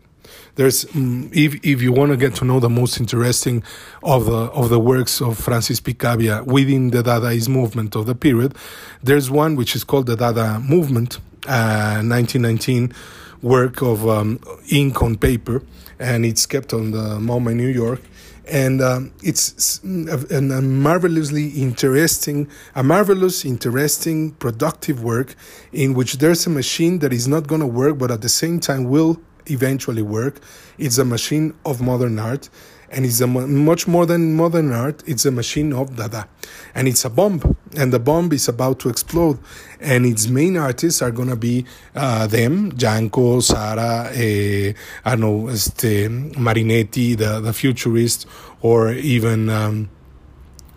There's, 0.55 0.85
um, 0.95 1.29
if 1.33 1.55
if 1.65 1.81
you 1.81 1.91
want 1.91 2.11
to 2.11 2.17
get 2.17 2.35
to 2.35 2.45
know 2.45 2.59
the 2.59 2.69
most 2.69 2.99
interesting 2.99 3.63
of 4.03 4.25
the 4.25 4.51
of 4.51 4.69
the 4.69 4.79
works 4.79 5.21
of 5.21 5.37
Francis 5.37 5.79
Picabia 5.79 6.43
within 6.43 6.91
the 6.91 7.03
Dadaist 7.03 7.49
movement 7.49 7.95
of 7.95 8.05
the 8.05 8.15
period, 8.15 8.55
there's 9.01 9.29
one 9.29 9.55
which 9.55 9.75
is 9.75 9.83
called 9.83 10.05
the 10.05 10.15
Dada 10.15 10.59
movement, 10.59 11.17
uh, 11.47 12.01
1919 12.01 12.93
work 13.43 13.83
of 13.83 14.07
um, 14.09 14.39
ink 14.71 15.03
on 15.03 15.17
paper, 15.17 15.61
and 15.99 16.25
it's 16.25 16.47
kept 16.47 16.73
on 16.73 16.89
the 16.91 17.19
MoMA 17.19 17.53
New 17.55 17.67
York 17.67 18.01
and 18.45 18.81
um, 18.81 19.13
it's 19.23 19.81
a, 19.83 20.37
a, 20.37 20.41
marvelously 20.61 21.49
interesting, 21.49 22.49
a 22.75 22.83
marvelous, 22.83 23.45
interesting, 23.45 24.31
productive 24.31 25.01
work 25.01 25.35
in 25.71 25.93
which 25.93 26.17
there's 26.17 26.45
a 26.45 26.49
machine 26.49 26.99
that 26.99 27.13
is 27.13 27.27
not 27.27 27.47
going 27.47 27.61
to 27.61 27.67
work, 27.67 27.97
but 27.97 28.11
at 28.11 28.21
the 28.21 28.29
same 28.29 28.59
time 28.59 28.85
will 28.85 29.19
eventually 29.47 30.01
work. 30.01 30.41
It's 30.77 30.97
a 30.97 31.05
machine 31.05 31.53
of 31.65 31.81
modern 31.81 32.19
art, 32.19 32.49
and 32.93 33.05
it's 33.05 33.21
a 33.21 33.27
much 33.27 33.87
more 33.87 34.05
than 34.05 34.35
modern 34.35 34.71
art. 34.71 35.03
It's 35.05 35.25
a 35.25 35.31
machine 35.31 35.73
of 35.73 35.95
Dada, 35.95 36.27
and 36.75 36.87
it's 36.87 37.03
a 37.05 37.09
bomb, 37.09 37.57
and 37.75 37.91
the 37.91 37.99
bomb 37.99 38.31
is 38.31 38.47
about 38.47 38.79
to 38.79 38.89
explode, 38.89 39.39
and 39.81 40.05
its 40.05 40.27
main 40.27 40.57
artists 40.57 41.01
are 41.01 41.11
gonna 41.11 41.35
be 41.35 41.65
uh, 41.95 42.27
them, 42.27 42.71
Janco, 42.73 43.41
Tzara, 43.41 44.11
uh, 44.13 44.73
I 45.05 45.15
know, 45.15 45.47
este, 45.47 46.07
Marinetti, 46.37 47.17
the 47.17 47.39
the 47.39 47.53
futurist, 47.53 48.27
or 48.61 48.91
even. 48.93 49.49
Um, 49.49 49.89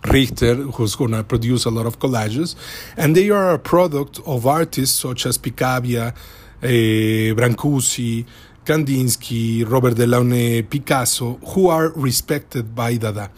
Richter, 0.05 0.55
who's 0.55 0.95
going 0.95 1.11
to 1.11 1.25
produce 1.25 1.65
a 1.65 1.71
lot 1.71 1.85
of 1.85 1.99
collages, 1.99 2.55
and 2.97 3.17
they 3.17 3.29
are 3.31 3.55
a 3.55 3.59
product 3.59 4.21
of 4.25 4.47
artists 4.47 5.01
such 5.01 5.27
as 5.27 5.37
Picabia, 5.37 6.15
eh, 6.63 7.35
Brancusi, 7.35 8.25
Kandinsky, 8.67 9.65
Robert 9.71 9.95
Delaunay, 9.95 10.69
Picasso, 10.69 11.35
who 11.55 11.69
are 11.69 11.91
respected 11.91 12.75
by 12.75 12.97
Dada. 12.97 13.31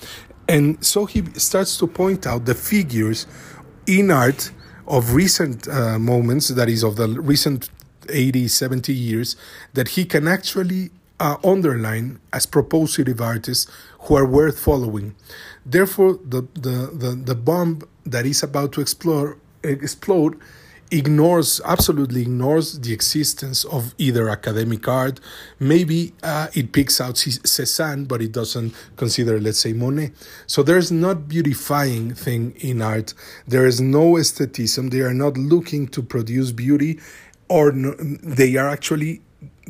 And 0.49 0.85
so 0.85 1.05
he 1.05 1.23
starts 1.35 1.77
to 1.79 1.87
point 1.87 2.27
out 2.27 2.47
the 2.47 2.55
figures 2.55 3.27
in 3.87 4.11
art 4.11 4.51
of 4.87 5.13
recent 5.13 5.69
uh, 5.69 5.99
moments, 5.99 6.49
that 6.49 6.69
is, 6.71 6.83
of 6.83 6.97
the 6.97 7.09
recent 7.09 7.69
80, 8.09 8.49
70 8.49 8.95
years, 8.95 9.37
that 9.75 9.89
he 9.89 10.07
can 10.07 10.27
actually 10.27 10.91
uh, 11.21 11.37
underline 11.45 12.21
as 12.33 12.47
propositive 12.47 13.21
artists 13.21 13.71
who 14.01 14.17
are 14.17 14.25
worth 14.25 14.59
following. 14.59 15.15
Therefore, 15.67 16.19
the, 16.25 16.49
the, 16.55 16.91
the, 16.93 17.21
the 17.23 17.35
bomb 17.35 17.83
that 18.07 18.25
is 18.25 18.43
about 18.43 18.73
to 18.73 18.81
explore, 18.81 19.37
explode 19.63 20.41
ignores 20.91 21.61
absolutely 21.65 22.23
ignores 22.23 22.81
the 22.81 22.93
existence 22.93 23.65
of 23.65 23.95
either 23.99 24.29
academic 24.29 24.87
art. 24.89 25.21
Maybe 25.59 26.15
uh, 26.23 26.49
it 26.55 26.73
picks 26.73 27.01
out 27.01 27.17
cezanne 27.19 28.05
but 28.05 28.23
it 28.23 28.33
doesn't 28.33 28.75
consider 28.97 29.41
let's 29.41 29.59
say 29.59 29.73
monet. 29.73 30.13
So 30.47 30.63
there's 30.63 30.91
not 30.91 31.29
beautifying 31.29 32.15
thing 32.15 32.55
in 32.61 32.83
art. 32.83 33.15
There 33.47 33.67
is 33.67 33.81
no 33.81 34.17
aestheticism 34.17 34.91
they 34.91 35.01
are 35.01 35.15
not 35.15 35.37
looking 35.37 35.89
to 35.89 36.03
produce 36.03 36.53
beauty 36.53 36.99
or 37.49 37.73
no, 37.73 37.95
they 38.23 38.57
are 38.57 38.69
actually 38.69 39.23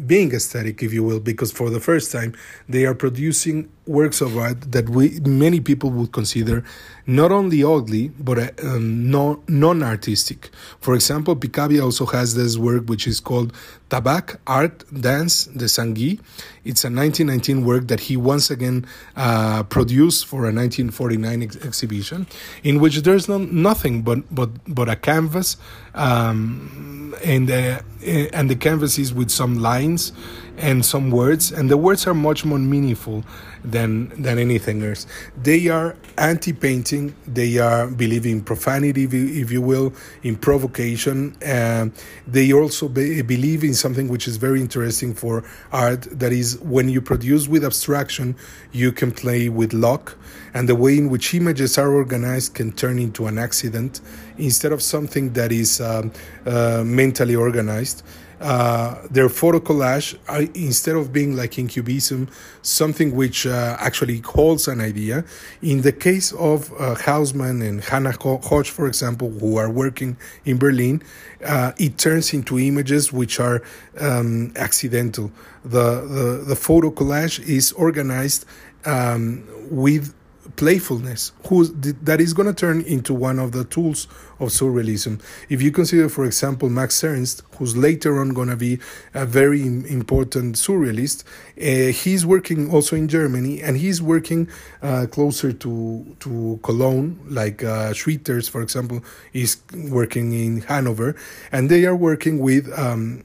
being 0.07 0.33
aesthetic, 0.33 0.83
if 0.83 0.92
you 0.92 1.02
will, 1.02 1.20
because 1.20 1.52
for 1.52 1.70
the 1.70 1.81
first 1.81 2.12
time 2.12 2.35
they 2.68 2.87
are 2.87 2.94
producing 2.94 3.68
works 3.88 4.20
of 4.20 4.37
art 4.37 4.72
that 4.72 4.88
we 4.88 5.18
many 5.20 5.61
people 5.61 5.90
would 5.90 6.12
consider 6.12 6.62
not 7.07 7.33
only 7.33 7.64
ugly 7.64 8.09
but 8.20 8.38
um, 8.62 9.11
no, 9.11 9.42
non-artistic. 9.48 10.51
For 10.81 10.94
example, 10.94 11.35
Picabia 11.35 11.83
also 11.83 12.05
has 12.07 12.35
this 12.35 12.59
work 12.59 12.85
which 12.85 13.07
is 13.07 13.18
called 13.18 13.55
Tabac 13.88 14.37
Art 14.46 14.85
Danse 14.92 15.46
de 15.46 15.66
Saint-Guy. 15.68 16.18
It's 16.64 16.85
a 16.85 16.92
1919 16.92 17.64
work 17.64 17.88
that 17.88 18.01
he 18.01 18.18
once 18.18 18.51
again 18.51 18.87
uh, 19.16 19.62
produced 19.62 20.27
for 20.27 20.40
a 20.40 20.53
1949 20.53 21.42
ex- 21.42 21.57
exhibition, 21.64 22.27
in 22.62 22.79
which 22.79 22.98
there's 22.98 23.27
no, 23.27 23.38
nothing 23.38 24.03
but 24.03 24.18
but 24.35 24.51
but 24.68 24.90
a 24.90 24.96
canvas, 24.96 25.57
um, 25.94 27.14
and 27.24 27.51
uh, 27.51 27.81
and 28.05 28.51
the 28.51 28.57
canvas 28.57 28.98
is 28.98 29.14
with 29.14 29.31
some 29.31 29.59
lines 29.59 30.12
and 30.59 30.85
some 30.85 31.11
words, 31.11 31.51
and 31.51 31.70
the 31.70 31.79
words 31.79 32.07
are 32.07 32.14
much 32.14 32.44
more 32.44 32.59
meaningful 32.59 33.24
than 33.64 34.08
than 34.22 34.38
anything 34.38 34.82
else. 34.82 35.06
They 35.42 35.68
are 35.68 35.96
anti-painting. 36.16 37.14
They 37.26 37.58
are 37.58 37.86
believing 37.86 38.42
profanity, 38.42 39.04
if 39.04 39.50
you 39.50 39.62
will, 39.62 39.92
in 40.22 40.36
provocation. 40.36 41.36
Uh, 41.42 41.88
they 42.26 42.52
also 42.52 42.88
be, 42.88 43.22
believe 43.22 43.64
in 43.64 43.74
something 43.74 44.08
which 44.08 44.28
is 44.28 44.36
very 44.36 44.60
interesting 44.60 45.14
for 45.14 45.44
art. 45.72 46.02
That 46.02 46.32
is, 46.32 46.58
when 46.60 46.88
you 46.88 47.00
produce 47.00 47.48
with 47.48 47.64
abstraction, 47.64 48.36
you 48.72 48.92
can 48.92 49.12
play 49.12 49.48
with 49.48 49.72
luck, 49.72 50.16
and 50.54 50.68
the 50.68 50.74
way 50.74 50.96
in 50.96 51.08
which 51.08 51.34
images 51.34 51.78
are 51.78 51.92
organized 51.92 52.54
can 52.54 52.72
turn 52.72 52.98
into 52.98 53.26
an 53.26 53.38
accident 53.38 54.00
instead 54.38 54.72
of 54.72 54.82
something 54.82 55.32
that 55.32 55.52
is 55.52 55.80
um, 55.80 56.12
uh, 56.46 56.82
mentally 56.84 57.34
organized 57.34 58.02
uh, 58.40 59.07
their 59.11 59.29
photo 59.29 59.59
collage, 59.59 60.16
uh, 60.29 60.46
instead 60.55 60.96
of 60.96 61.12
being 61.12 61.37
like 61.37 61.59
in 61.59 61.68
Cubism, 61.68 62.29
something 62.62 63.14
which 63.14 63.46
uh, 63.46 63.77
actually 63.81 64.18
holds 64.20 64.68
an 64.68 64.81
idea. 64.81 65.24
In 65.62 65.83
the 65.83 65.92
case 65.92 66.33
of 66.33 66.72
uh, 66.72 66.94
Hausmann 66.94 67.66
and 67.66 67.83
Hannah 67.83 68.12
Höch, 68.12 68.68
for 68.68 68.87
example, 68.87 69.31
who 69.31 69.57
are 69.57 69.70
working 69.70 70.16
in 70.44 70.59
Berlin, 70.59 71.03
uh, 71.44 71.72
it 71.79 71.98
turns 71.98 72.33
into 72.33 72.59
images 72.59 73.12
which 73.12 73.40
are 73.40 73.62
um, 74.01 74.53
accidental. 74.57 75.31
The, 75.64 76.03
the, 76.03 76.44
the 76.46 76.57
photo 76.57 76.90
collage 76.90 77.40
is 77.40 77.72
organized 77.72 78.44
um, 78.85 79.44
with 79.70 80.14
playfulness 80.57 81.33
who's, 81.46 81.70
that 81.72 82.20
is 82.20 82.33
going 82.33 82.48
to 82.48 82.55
turn 82.55 82.81
into 82.83 83.14
one 83.14 83.38
of 83.38 83.53
the 83.53 83.64
tools 83.64 84.09
of 84.40 84.48
surrealism. 84.48 85.20
If 85.48 85.62
you 85.62 85.70
consider, 85.70 86.09
for 86.09 86.24
example, 86.24 86.68
Max 86.68 87.03
Ernst, 87.03 87.42
who's 87.57 87.77
later 87.77 88.20
on 88.20 88.31
going 88.31 88.48
to 88.48 88.57
be 88.57 88.79
a 89.14 89.27
very 89.27 89.62
important 89.62 90.57
surrealist, 90.57 91.24
uh, 91.61 91.92
he's 91.92 92.24
working 92.24 92.70
also 92.70 92.96
in 92.96 93.09
Germany 93.09 93.61
and 93.62 93.77
he's 93.77 94.01
working 94.01 94.48
uh, 94.83 95.07
closer 95.11 95.53
to, 95.53 96.16
to 96.20 96.61
Cologne, 96.62 97.18
like 97.29 97.62
uh, 97.62 97.92
Schwitters, 97.92 98.48
for 98.48 98.62
example, 98.62 99.03
is 99.33 99.59
working 99.74 100.33
in 100.33 100.62
Hanover, 100.62 101.16
and 101.51 101.68
they 101.68 101.85
are 101.85 101.96
working 101.96 102.38
with 102.38 102.70
um, 102.79 103.24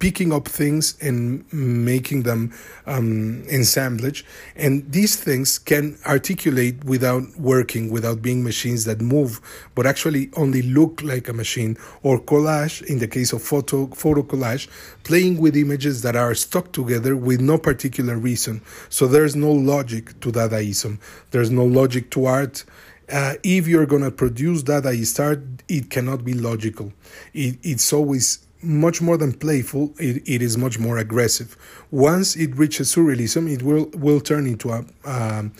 picking 0.00 0.32
up 0.32 0.48
things 0.48 0.96
and 1.00 1.44
making 1.52 2.22
them 2.24 2.52
um, 2.86 3.44
assemblage. 3.50 4.24
And 4.56 4.90
these 4.90 5.14
things 5.14 5.58
can 5.58 5.98
articulate 6.06 6.82
without 6.84 7.22
working, 7.38 7.90
without 7.90 8.22
being 8.22 8.42
machines 8.42 8.86
that 8.86 9.00
move, 9.00 9.40
but 9.74 9.86
actually 9.86 10.30
only 10.50 10.62
look 10.62 11.00
like 11.02 11.28
a 11.28 11.32
machine. 11.32 11.76
Or 12.02 12.20
collage, 12.20 12.82
in 12.82 12.98
the 12.98 13.06
case 13.06 13.32
of 13.32 13.42
photo, 13.42 13.86
photo 13.86 14.22
collage, 14.22 14.68
playing 15.04 15.40
with 15.40 15.56
images 15.56 16.02
that 16.02 16.16
are 16.16 16.34
stuck 16.34 16.72
together 16.72 17.16
with 17.16 17.40
no 17.40 17.56
particular 17.56 18.16
reason. 18.16 18.62
So 18.88 19.06
there's 19.06 19.36
no 19.36 19.52
logic 19.52 20.18
to 20.20 20.32
Dadaism. 20.32 20.98
There's 21.30 21.50
no 21.50 21.64
logic 21.64 22.10
to 22.10 22.26
art. 22.26 22.64
Uh, 23.12 23.34
if 23.42 23.66
you're 23.66 23.86
going 23.86 24.02
to 24.02 24.10
produce 24.10 24.62
Dadaist 24.62 25.20
art, 25.20 25.40
it 25.68 25.90
cannot 25.90 26.24
be 26.24 26.34
logical. 26.34 26.92
It, 27.32 27.58
it's 27.62 27.92
always 27.92 28.46
much 28.62 29.00
more 29.00 29.16
than 29.16 29.32
playful, 29.32 29.94
it, 29.98 30.22
it 30.28 30.42
is 30.42 30.58
much 30.58 30.78
more 30.78 30.98
aggressive. 30.98 31.56
Once 31.90 32.36
it 32.36 32.54
reaches 32.56 32.94
surrealism, 32.94 33.50
it 33.50 33.62
will, 33.62 33.86
will 33.94 34.20
turn 34.20 34.46
into 34.46 34.70
a 34.70 34.84
um, 35.06 35.50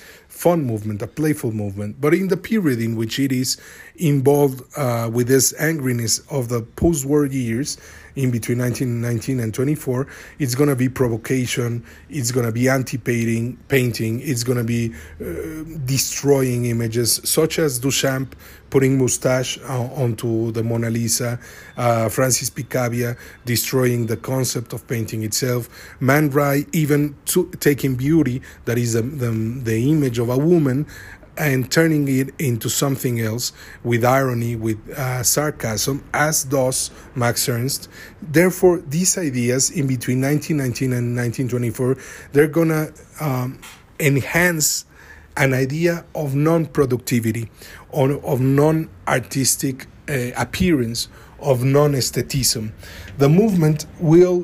fun 0.40 0.64
movement, 0.64 1.02
a 1.02 1.06
playful 1.06 1.52
movement. 1.52 2.00
But 2.00 2.14
in 2.14 2.28
the 2.28 2.36
period 2.36 2.80
in 2.80 2.96
which 2.96 3.18
it 3.18 3.30
is 3.30 3.60
involved 3.96 4.62
uh, 4.74 5.10
with 5.12 5.28
this 5.28 5.52
angriness 5.60 6.14
of 6.32 6.48
the 6.48 6.62
post 6.62 7.04
war 7.04 7.26
years, 7.26 7.76
in 8.22 8.30
between 8.30 8.58
1919 8.58 9.40
and 9.40 9.54
24, 9.54 10.06
it's 10.38 10.54
going 10.54 10.68
to 10.68 10.76
be 10.76 10.88
provocation, 10.88 11.84
it's 12.08 12.30
going 12.30 12.46
to 12.46 12.52
be 12.52 12.68
anti 12.68 12.98
painting, 12.98 14.20
it's 14.22 14.42
going 14.42 14.58
to 14.58 14.64
be 14.64 14.92
uh, 15.20 15.64
destroying 15.84 16.66
images, 16.66 17.20
such 17.24 17.58
as 17.58 17.80
Duchamp 17.80 18.34
putting 18.70 18.98
mustache 18.98 19.58
onto 19.62 20.52
the 20.52 20.62
Mona 20.62 20.90
Lisa, 20.90 21.38
uh, 21.76 22.08
Francis 22.08 22.48
Picabia 22.50 23.16
destroying 23.44 24.06
the 24.06 24.16
concept 24.16 24.72
of 24.72 24.86
painting 24.86 25.24
itself, 25.24 25.68
Man 26.00 26.30
Ray 26.30 26.66
even 26.72 27.16
to, 27.26 27.50
taking 27.58 27.96
beauty, 27.96 28.40
that 28.64 28.78
is 28.78 28.92
the, 28.92 29.02
the, 29.02 29.30
the 29.30 29.90
image 29.90 30.18
of 30.18 30.28
a 30.28 30.38
woman, 30.38 30.86
and 31.40 31.72
turning 31.72 32.06
it 32.06 32.34
into 32.38 32.68
something 32.68 33.18
else 33.18 33.54
with 33.82 34.04
irony, 34.04 34.56
with 34.56 34.78
uh, 34.90 35.22
sarcasm, 35.22 36.04
as 36.12 36.44
does 36.44 36.90
Max 37.14 37.48
Ernst. 37.48 37.88
Therefore, 38.20 38.82
these 38.86 39.16
ideas 39.16 39.70
in 39.70 39.86
between 39.86 40.20
1919 40.20 40.92
and 40.92 41.16
1924, 41.16 41.96
they're 42.32 42.46
gonna 42.46 42.92
um, 43.20 43.58
enhance 43.98 44.84
an 45.38 45.54
idea 45.54 46.04
of 46.14 46.34
non-productivity, 46.34 47.50
of 47.90 48.40
non-artistic 48.42 49.86
uh, 50.10 50.32
appearance, 50.36 51.08
of 51.38 51.64
non-aestheticism. 51.64 52.70
The 53.16 53.30
movement 53.30 53.86
will 53.98 54.42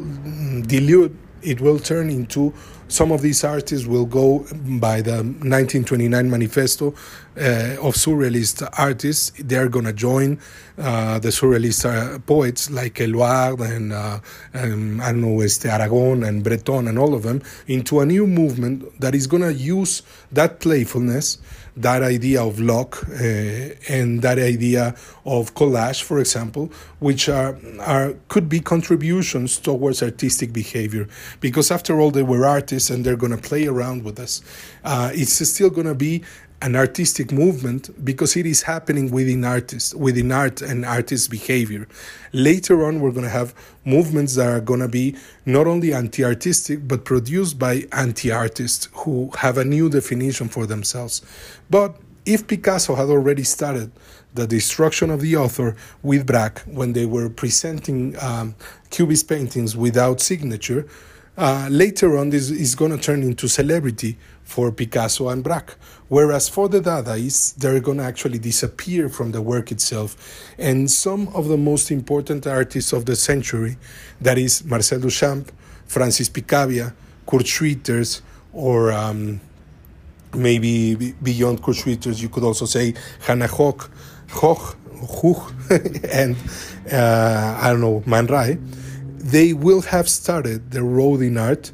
dilute; 0.66 1.14
it 1.42 1.60
will 1.60 1.78
turn 1.78 2.08
into 2.08 2.54
some 2.88 3.12
of 3.12 3.20
these 3.22 3.44
artists 3.44 3.86
will 3.86 4.06
go 4.06 4.46
by 4.80 5.00
the 5.00 5.16
1929 5.16 6.30
manifesto, 6.30 6.94
of 7.36 7.94
surrealist 7.94 8.68
artists. 8.78 9.32
They're 9.38 9.68
going 9.68 9.84
to 9.84 9.92
join 9.92 10.40
uh, 10.78 11.18
the 11.18 11.28
surrealist 11.28 11.84
uh, 11.84 12.18
poets 12.20 12.70
like 12.70 12.94
Eluard 12.94 13.60
and, 13.60 13.92
uh, 13.92 14.20
and, 14.52 15.02
I 15.02 15.12
don't 15.12 15.22
know, 15.22 15.40
este 15.40 15.66
Aragon 15.66 16.22
and 16.22 16.42
Breton 16.42 16.88
and 16.88 16.98
all 16.98 17.14
of 17.14 17.22
them 17.22 17.42
into 17.66 18.00
a 18.00 18.06
new 18.06 18.26
movement 18.26 19.00
that 19.00 19.14
is 19.14 19.26
going 19.26 19.42
to 19.42 19.52
use 19.52 20.02
that 20.32 20.60
playfulness 20.60 21.38
that 21.76 22.02
idea 22.02 22.42
of 22.42 22.58
lock 22.58 23.06
uh, 23.10 23.74
and 23.88 24.22
that 24.22 24.38
idea 24.38 24.94
of 25.26 25.54
collage, 25.54 26.02
for 26.02 26.18
example, 26.18 26.70
which 27.00 27.28
are, 27.28 27.58
are 27.80 28.14
could 28.28 28.48
be 28.48 28.60
contributions 28.60 29.58
towards 29.58 30.02
artistic 30.02 30.52
behavior. 30.52 31.06
Because 31.40 31.70
after 31.70 32.00
all, 32.00 32.10
they 32.10 32.22
were 32.22 32.46
artists 32.46 32.88
and 32.88 33.04
they're 33.04 33.16
going 33.16 33.36
to 33.36 33.42
play 33.42 33.66
around 33.66 34.04
with 34.04 34.18
us. 34.18 34.42
Uh, 34.84 35.10
it's 35.12 35.46
still 35.48 35.68
going 35.70 35.86
to 35.86 35.94
be 35.94 36.24
an 36.62 36.74
artistic 36.74 37.32
movement 37.32 38.04
because 38.04 38.36
it 38.36 38.46
is 38.46 38.62
happening 38.62 39.10
within 39.10 39.44
artists, 39.44 39.94
within 39.94 40.32
art 40.32 40.62
and 40.62 40.84
artists' 40.84 41.28
behavior. 41.28 41.86
Later 42.32 42.84
on, 42.86 43.00
we're 43.00 43.10
going 43.10 43.24
to 43.24 43.30
have 43.30 43.54
movements 43.84 44.36
that 44.36 44.48
are 44.48 44.60
going 44.60 44.80
to 44.80 44.88
be 44.88 45.16
not 45.44 45.66
only 45.66 45.92
anti 45.92 46.24
artistic, 46.24 46.88
but 46.88 47.04
produced 47.04 47.58
by 47.58 47.84
anti 47.92 48.30
artists 48.30 48.88
who 48.92 49.30
have 49.38 49.58
a 49.58 49.64
new 49.64 49.90
definition 49.90 50.48
for 50.48 50.66
themselves. 50.66 51.22
But 51.68 51.96
if 52.24 52.46
Picasso 52.46 52.94
had 52.94 53.08
already 53.08 53.44
started 53.44 53.92
the 54.34 54.46
destruction 54.46 55.10
of 55.10 55.20
the 55.20 55.36
author 55.36 55.76
with 56.02 56.26
Braque 56.26 56.60
when 56.66 56.92
they 56.92 57.06
were 57.06 57.28
presenting 57.28 58.16
um, 58.20 58.54
Cubist 58.90 59.28
paintings 59.28 59.76
without 59.76 60.20
signature, 60.20 60.86
uh, 61.36 61.68
later 61.70 62.16
on 62.16 62.30
this 62.30 62.50
is 62.50 62.74
going 62.74 62.90
to 62.90 62.98
turn 62.98 63.22
into 63.22 63.48
celebrity 63.48 64.16
for 64.42 64.70
Picasso 64.72 65.28
and 65.28 65.44
Braque. 65.44 65.76
Whereas 66.08 66.48
for 66.48 66.68
the 66.68 66.80
Dadaists, 66.80 67.54
they're 67.56 67.80
going 67.80 67.98
to 67.98 68.04
actually 68.04 68.38
disappear 68.38 69.08
from 69.08 69.32
the 69.32 69.42
work 69.42 69.72
itself. 69.72 70.16
And 70.56 70.90
some 70.90 71.28
of 71.28 71.48
the 71.48 71.56
most 71.56 71.90
important 71.90 72.46
artists 72.46 72.92
of 72.92 73.06
the 73.06 73.16
century, 73.16 73.76
that 74.20 74.38
is 74.38 74.64
Marcel 74.64 75.00
Duchamp, 75.00 75.48
Francis 75.86 76.28
Picabia, 76.28 76.94
Kurt 77.26 77.42
Schwitters, 77.42 78.22
or 78.52 78.92
um, 78.92 79.40
maybe 80.34 81.12
beyond 81.22 81.62
Kurt 81.62 81.76
Schwitters, 81.76 82.22
you 82.22 82.28
could 82.28 82.44
also 82.44 82.66
say 82.66 82.94
Hannah 83.26 83.48
Höch, 83.48 83.88
Hoch, 84.30 84.76
Huch, 84.94 85.52
and 86.10 86.36
uh, 86.90 87.58
I 87.60 87.70
don't 87.70 87.80
know, 87.80 88.02
Man 88.06 88.26
Ray. 88.26 88.58
They 89.26 89.52
will 89.54 89.80
have 89.82 90.08
started 90.08 90.70
the 90.70 90.84
road 90.84 91.20
in 91.20 91.36
art 91.36 91.72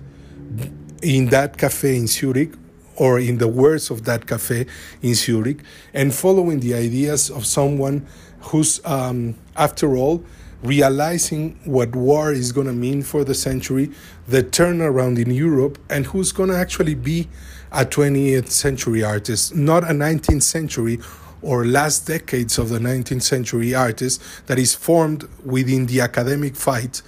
in 1.03 1.27
that 1.27 1.59
cafe 1.59 1.99
in 1.99 2.07
Zurich 2.07 2.55
or 2.97 3.19
in 3.19 3.37
the 3.37 3.47
words 3.47 3.91
of 3.91 4.05
that 4.05 4.27
cafe 4.27 4.65
in 5.03 5.15
Zurich, 5.15 5.59
and 5.93 6.15
following 6.15 6.61
the 6.61 6.73
ideas 6.73 7.29
of 7.29 7.45
someone 7.45 8.07
who's, 8.41 8.81
um, 8.87 9.35
after 9.55 9.97
all, 9.97 10.25
realizing 10.63 11.61
what 11.65 11.95
war 11.95 12.33
is 12.33 12.53
going 12.53 12.69
to 12.69 12.73
mean 12.73 13.03
for 13.03 13.23
the 13.23 13.35
century, 13.35 13.91
the 14.27 14.43
turnaround 14.43 15.19
in 15.19 15.31
Europe, 15.31 15.79
and 15.91 16.07
who's 16.07 16.33
going 16.33 16.49
to 16.49 16.57
actually 16.57 16.95
be 16.95 17.29
a 17.71 17.85
20th 17.85 18.49
century 18.49 19.05
artist, 19.05 19.55
not 19.55 19.85
a 19.85 19.93
19th 19.93 20.43
century 20.43 20.99
or 21.43 21.67
last 21.67 22.07
decades 22.07 22.57
of 22.57 22.71
the 22.71 22.79
19th 22.79 23.23
century 23.23 23.75
artist 23.75 24.23
that 24.47 24.59
is 24.59 24.75
formed 24.75 25.29
within 25.45 25.85
the 25.85 26.01
academic 26.01 26.57
fight 26.57 27.03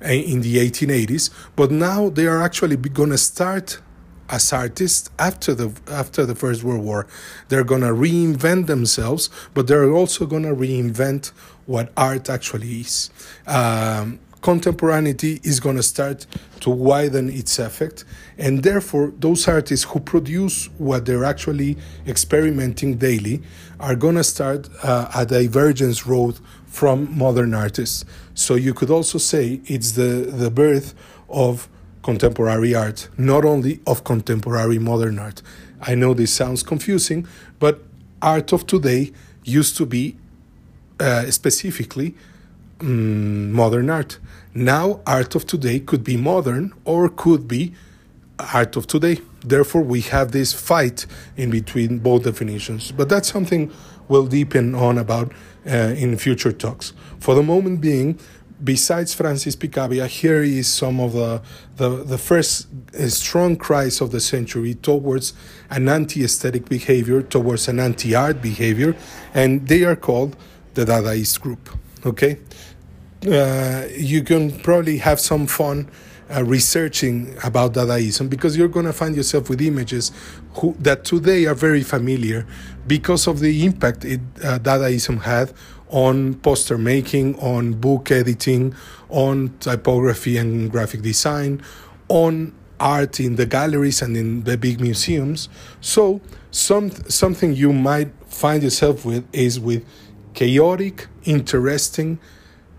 in 0.00 0.40
the 0.42 0.56
1880s, 0.56 1.30
but 1.56 1.70
now 1.70 2.08
they 2.08 2.26
are 2.26 2.42
actually 2.42 2.76
going 2.76 3.10
to 3.10 3.18
start 3.18 3.80
as 4.28 4.52
artists 4.52 5.10
after 5.18 5.54
the 5.54 5.72
after 5.90 6.26
the 6.26 6.34
First 6.34 6.62
World 6.62 6.84
War. 6.84 7.06
They're 7.48 7.64
gonna 7.64 7.92
reinvent 7.92 8.66
themselves, 8.66 9.30
but 9.54 9.66
they're 9.66 9.90
also 9.90 10.26
gonna 10.26 10.54
reinvent 10.54 11.32
what 11.66 11.92
art 11.96 12.28
actually 12.28 12.80
is. 12.80 13.10
Um, 13.46 14.20
contemporaneity 14.42 15.40
is 15.42 15.60
going 15.60 15.76
to 15.76 15.82
start 15.82 16.26
to 16.60 16.70
widen 16.70 17.28
its 17.28 17.58
effect 17.58 18.04
and 18.36 18.62
therefore 18.62 19.12
those 19.18 19.46
artists 19.48 19.84
who 19.84 20.00
produce 20.00 20.66
what 20.78 21.06
they're 21.06 21.24
actually 21.24 21.76
experimenting 22.06 22.96
daily 22.96 23.42
are 23.80 23.96
going 23.96 24.14
to 24.14 24.24
start 24.24 24.68
uh, 24.82 25.10
a 25.14 25.26
divergence 25.26 26.06
road 26.06 26.38
from 26.66 27.16
modern 27.16 27.54
artists 27.54 28.04
so 28.34 28.54
you 28.54 28.74
could 28.74 28.90
also 28.90 29.18
say 29.18 29.60
it's 29.66 29.92
the 29.92 30.30
the 30.30 30.50
birth 30.50 30.94
of 31.28 31.68
contemporary 32.08 32.74
art, 32.74 33.08
not 33.18 33.44
only 33.44 33.80
of 33.86 34.02
contemporary 34.02 34.78
modern 34.78 35.18
art. 35.18 35.42
I 35.80 35.94
know 35.94 36.14
this 36.14 36.32
sounds 36.32 36.62
confusing, 36.62 37.26
but 37.58 37.82
art 38.22 38.52
of 38.52 38.66
today 38.66 39.12
used 39.44 39.76
to 39.76 39.84
be 39.84 40.16
uh, 41.00 41.30
specifically 41.30 42.14
um, 42.80 43.52
modern 43.52 43.90
art. 43.90 44.18
Now, 44.54 45.00
art 45.06 45.34
of 45.34 45.46
today 45.46 45.80
could 45.80 46.04
be 46.04 46.16
modern 46.16 46.72
or 46.84 47.08
could 47.08 47.46
be 47.46 47.74
art 48.52 48.76
of 48.76 48.86
today. 48.86 49.20
Therefore, 49.44 49.82
we 49.82 50.00
have 50.02 50.32
this 50.32 50.52
fight 50.52 51.06
in 51.36 51.50
between 51.50 51.98
both 51.98 52.24
definitions. 52.24 52.92
But 52.92 53.08
that's 53.08 53.28
something 53.28 53.72
we'll 54.08 54.26
deepen 54.26 54.74
on 54.74 54.98
about 54.98 55.32
uh, 55.66 55.94
in 55.96 56.16
future 56.16 56.52
talks. 56.52 56.92
For 57.20 57.34
the 57.34 57.42
moment 57.42 57.80
being, 57.80 58.18
besides 58.62 59.14
Francis 59.14 59.54
Picabia, 59.54 60.06
here 60.06 60.42
is 60.42 60.66
some 60.66 61.00
of 61.00 61.12
the, 61.12 61.42
the, 61.76 62.04
the 62.04 62.18
first 62.18 62.68
uh, 62.94 63.08
strong 63.08 63.56
cries 63.56 64.00
of 64.00 64.10
the 64.10 64.20
century 64.20 64.74
towards 64.74 65.34
an 65.70 65.88
anti 65.88 66.24
aesthetic 66.24 66.68
behavior, 66.68 67.22
towards 67.22 67.68
an 67.68 67.78
anti 67.80 68.14
art 68.14 68.42
behavior, 68.42 68.96
and 69.34 69.68
they 69.68 69.84
are 69.84 69.96
called 69.96 70.36
the 70.74 70.84
Dadaist 70.84 71.40
group. 71.40 71.68
Okay? 72.06 72.38
Uh, 73.26 73.86
you 73.96 74.22
can 74.22 74.52
probably 74.60 74.98
have 74.98 75.20
some 75.20 75.46
fun. 75.46 75.88
Uh, 76.30 76.44
researching 76.44 77.34
about 77.42 77.72
Dadaism 77.72 78.28
because 78.28 78.54
you're 78.54 78.68
going 78.68 78.84
to 78.84 78.92
find 78.92 79.16
yourself 79.16 79.48
with 79.48 79.62
images 79.62 80.12
who, 80.56 80.76
that 80.78 81.02
today 81.02 81.46
are 81.46 81.54
very 81.54 81.82
familiar 81.82 82.46
because 82.86 83.26
of 83.26 83.40
the 83.40 83.64
impact 83.64 84.04
it, 84.04 84.20
uh, 84.44 84.58
Dadaism 84.58 85.22
had 85.22 85.54
on 85.88 86.34
poster 86.34 86.76
making, 86.76 87.38
on 87.38 87.72
book 87.72 88.10
editing, 88.10 88.74
on 89.08 89.56
typography 89.60 90.36
and 90.36 90.70
graphic 90.70 91.00
design, 91.00 91.62
on 92.10 92.52
art 92.78 93.20
in 93.20 93.36
the 93.36 93.46
galleries 93.46 94.02
and 94.02 94.14
in 94.14 94.44
the 94.44 94.58
big 94.58 94.80
museums. 94.80 95.48
So, 95.80 96.20
some 96.50 96.90
something 97.08 97.54
you 97.54 97.72
might 97.72 98.10
find 98.26 98.62
yourself 98.62 99.04
with 99.04 99.26
is 99.32 99.58
with 99.58 99.84
chaotic, 100.34 101.06
interesting 101.24 102.18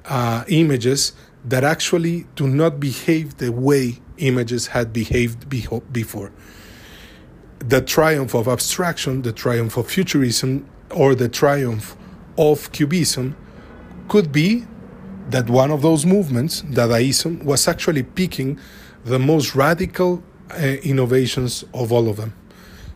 uh, 0.09 0.43
images 0.47 1.13
that 1.45 1.63
actually 1.63 2.25
do 2.35 2.47
not 2.47 2.79
behave 2.79 3.37
the 3.37 3.51
way 3.51 3.99
images 4.17 4.67
had 4.67 4.91
behaved 4.91 5.47
before. 5.49 6.31
The 7.59 7.81
triumph 7.81 8.33
of 8.33 8.47
abstraction, 8.47 9.21
the 9.21 9.31
triumph 9.31 9.77
of 9.77 9.87
futurism, 9.87 10.67
or 10.91 11.15
the 11.15 11.29
triumph 11.29 11.95
of 12.37 12.71
Cubism 12.71 13.35
could 14.07 14.31
be 14.31 14.65
that 15.29 15.49
one 15.49 15.71
of 15.71 15.81
those 15.81 16.05
movements, 16.05 16.63
Dadaism, 16.63 17.43
was 17.43 17.67
actually 17.67 18.03
picking 18.03 18.59
the 19.05 19.19
most 19.19 19.55
radical 19.55 20.23
uh, 20.51 20.57
innovations 20.57 21.63
of 21.73 21.91
all 21.91 22.09
of 22.09 22.17
them. 22.17 22.33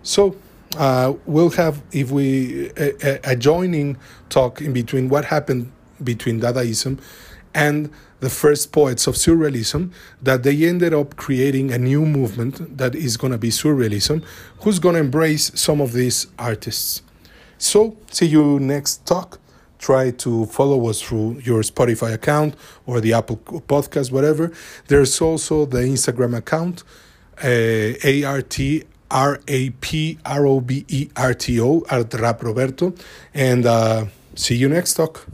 So 0.02 0.36
uh, 0.78 1.13
we'll 1.26 1.52
have, 1.52 1.82
if 1.91 2.10
we, 2.10 2.71
a, 2.78 3.19
a 3.23 3.36
joining 3.36 3.97
talk 4.30 4.62
in 4.62 4.73
between 4.73 5.10
what 5.10 5.26
happened 5.26 5.71
between 6.04 6.42
Dadaism 6.42 7.00
and 7.54 7.89
the 8.20 8.30
first 8.30 8.72
poets 8.72 9.06
of 9.06 9.16
Surrealism, 9.16 9.92
that 10.22 10.44
they 10.44 10.66
ended 10.66 10.94
up 10.94 11.18
creating 11.18 11.72
a 11.72 11.78
new 11.78 12.06
movement 12.06 12.78
that 12.78 12.96
is 12.96 13.18
going 13.18 13.32
to 13.32 13.38
be 13.38 13.50
Surrealism, 13.50 14.24
who's 14.62 14.80
going 14.80 14.96
to 14.96 15.02
embrace 15.02 15.52
some 15.56 15.82
of 15.82 15.92
these 15.92 16.28
artists. 16.39 17.02
So, 17.58 17.98
see 18.12 18.28
you 18.28 18.60
next 18.60 19.06
talk. 19.06 19.39
Try 19.78 20.12
to 20.12 20.46
follow 20.46 20.88
us 20.88 21.02
through 21.02 21.42
your 21.44 21.62
Spotify 21.63 22.13
account 22.13 22.56
or 22.86 23.02
the 23.02 23.12
Apple 23.12 23.36
Podcast, 23.38 24.13
whatever. 24.13 24.54
There's 24.88 25.20
also 25.20 25.66
the 25.66 25.80
Instagram 25.80 26.38
account, 26.38 26.84
uh, 27.44 28.00
A 28.04 28.24
R 28.24 28.42
T 28.42 28.86
R 29.12 29.42
A 29.48 29.70
P 29.70 30.18
R 30.26 30.48
O 30.48 30.62
B 30.62 30.86
E 30.88 31.10
R 31.18 31.34
T 31.34 31.60
O, 31.60 31.86
Art 31.89 32.13
Rap 32.13 32.42
Roberto. 32.42 32.94
And 33.34 33.66
uh, 33.66 34.06
see 34.36 34.56
you 34.56 34.70
next 34.70 34.94
talk. 34.94 35.28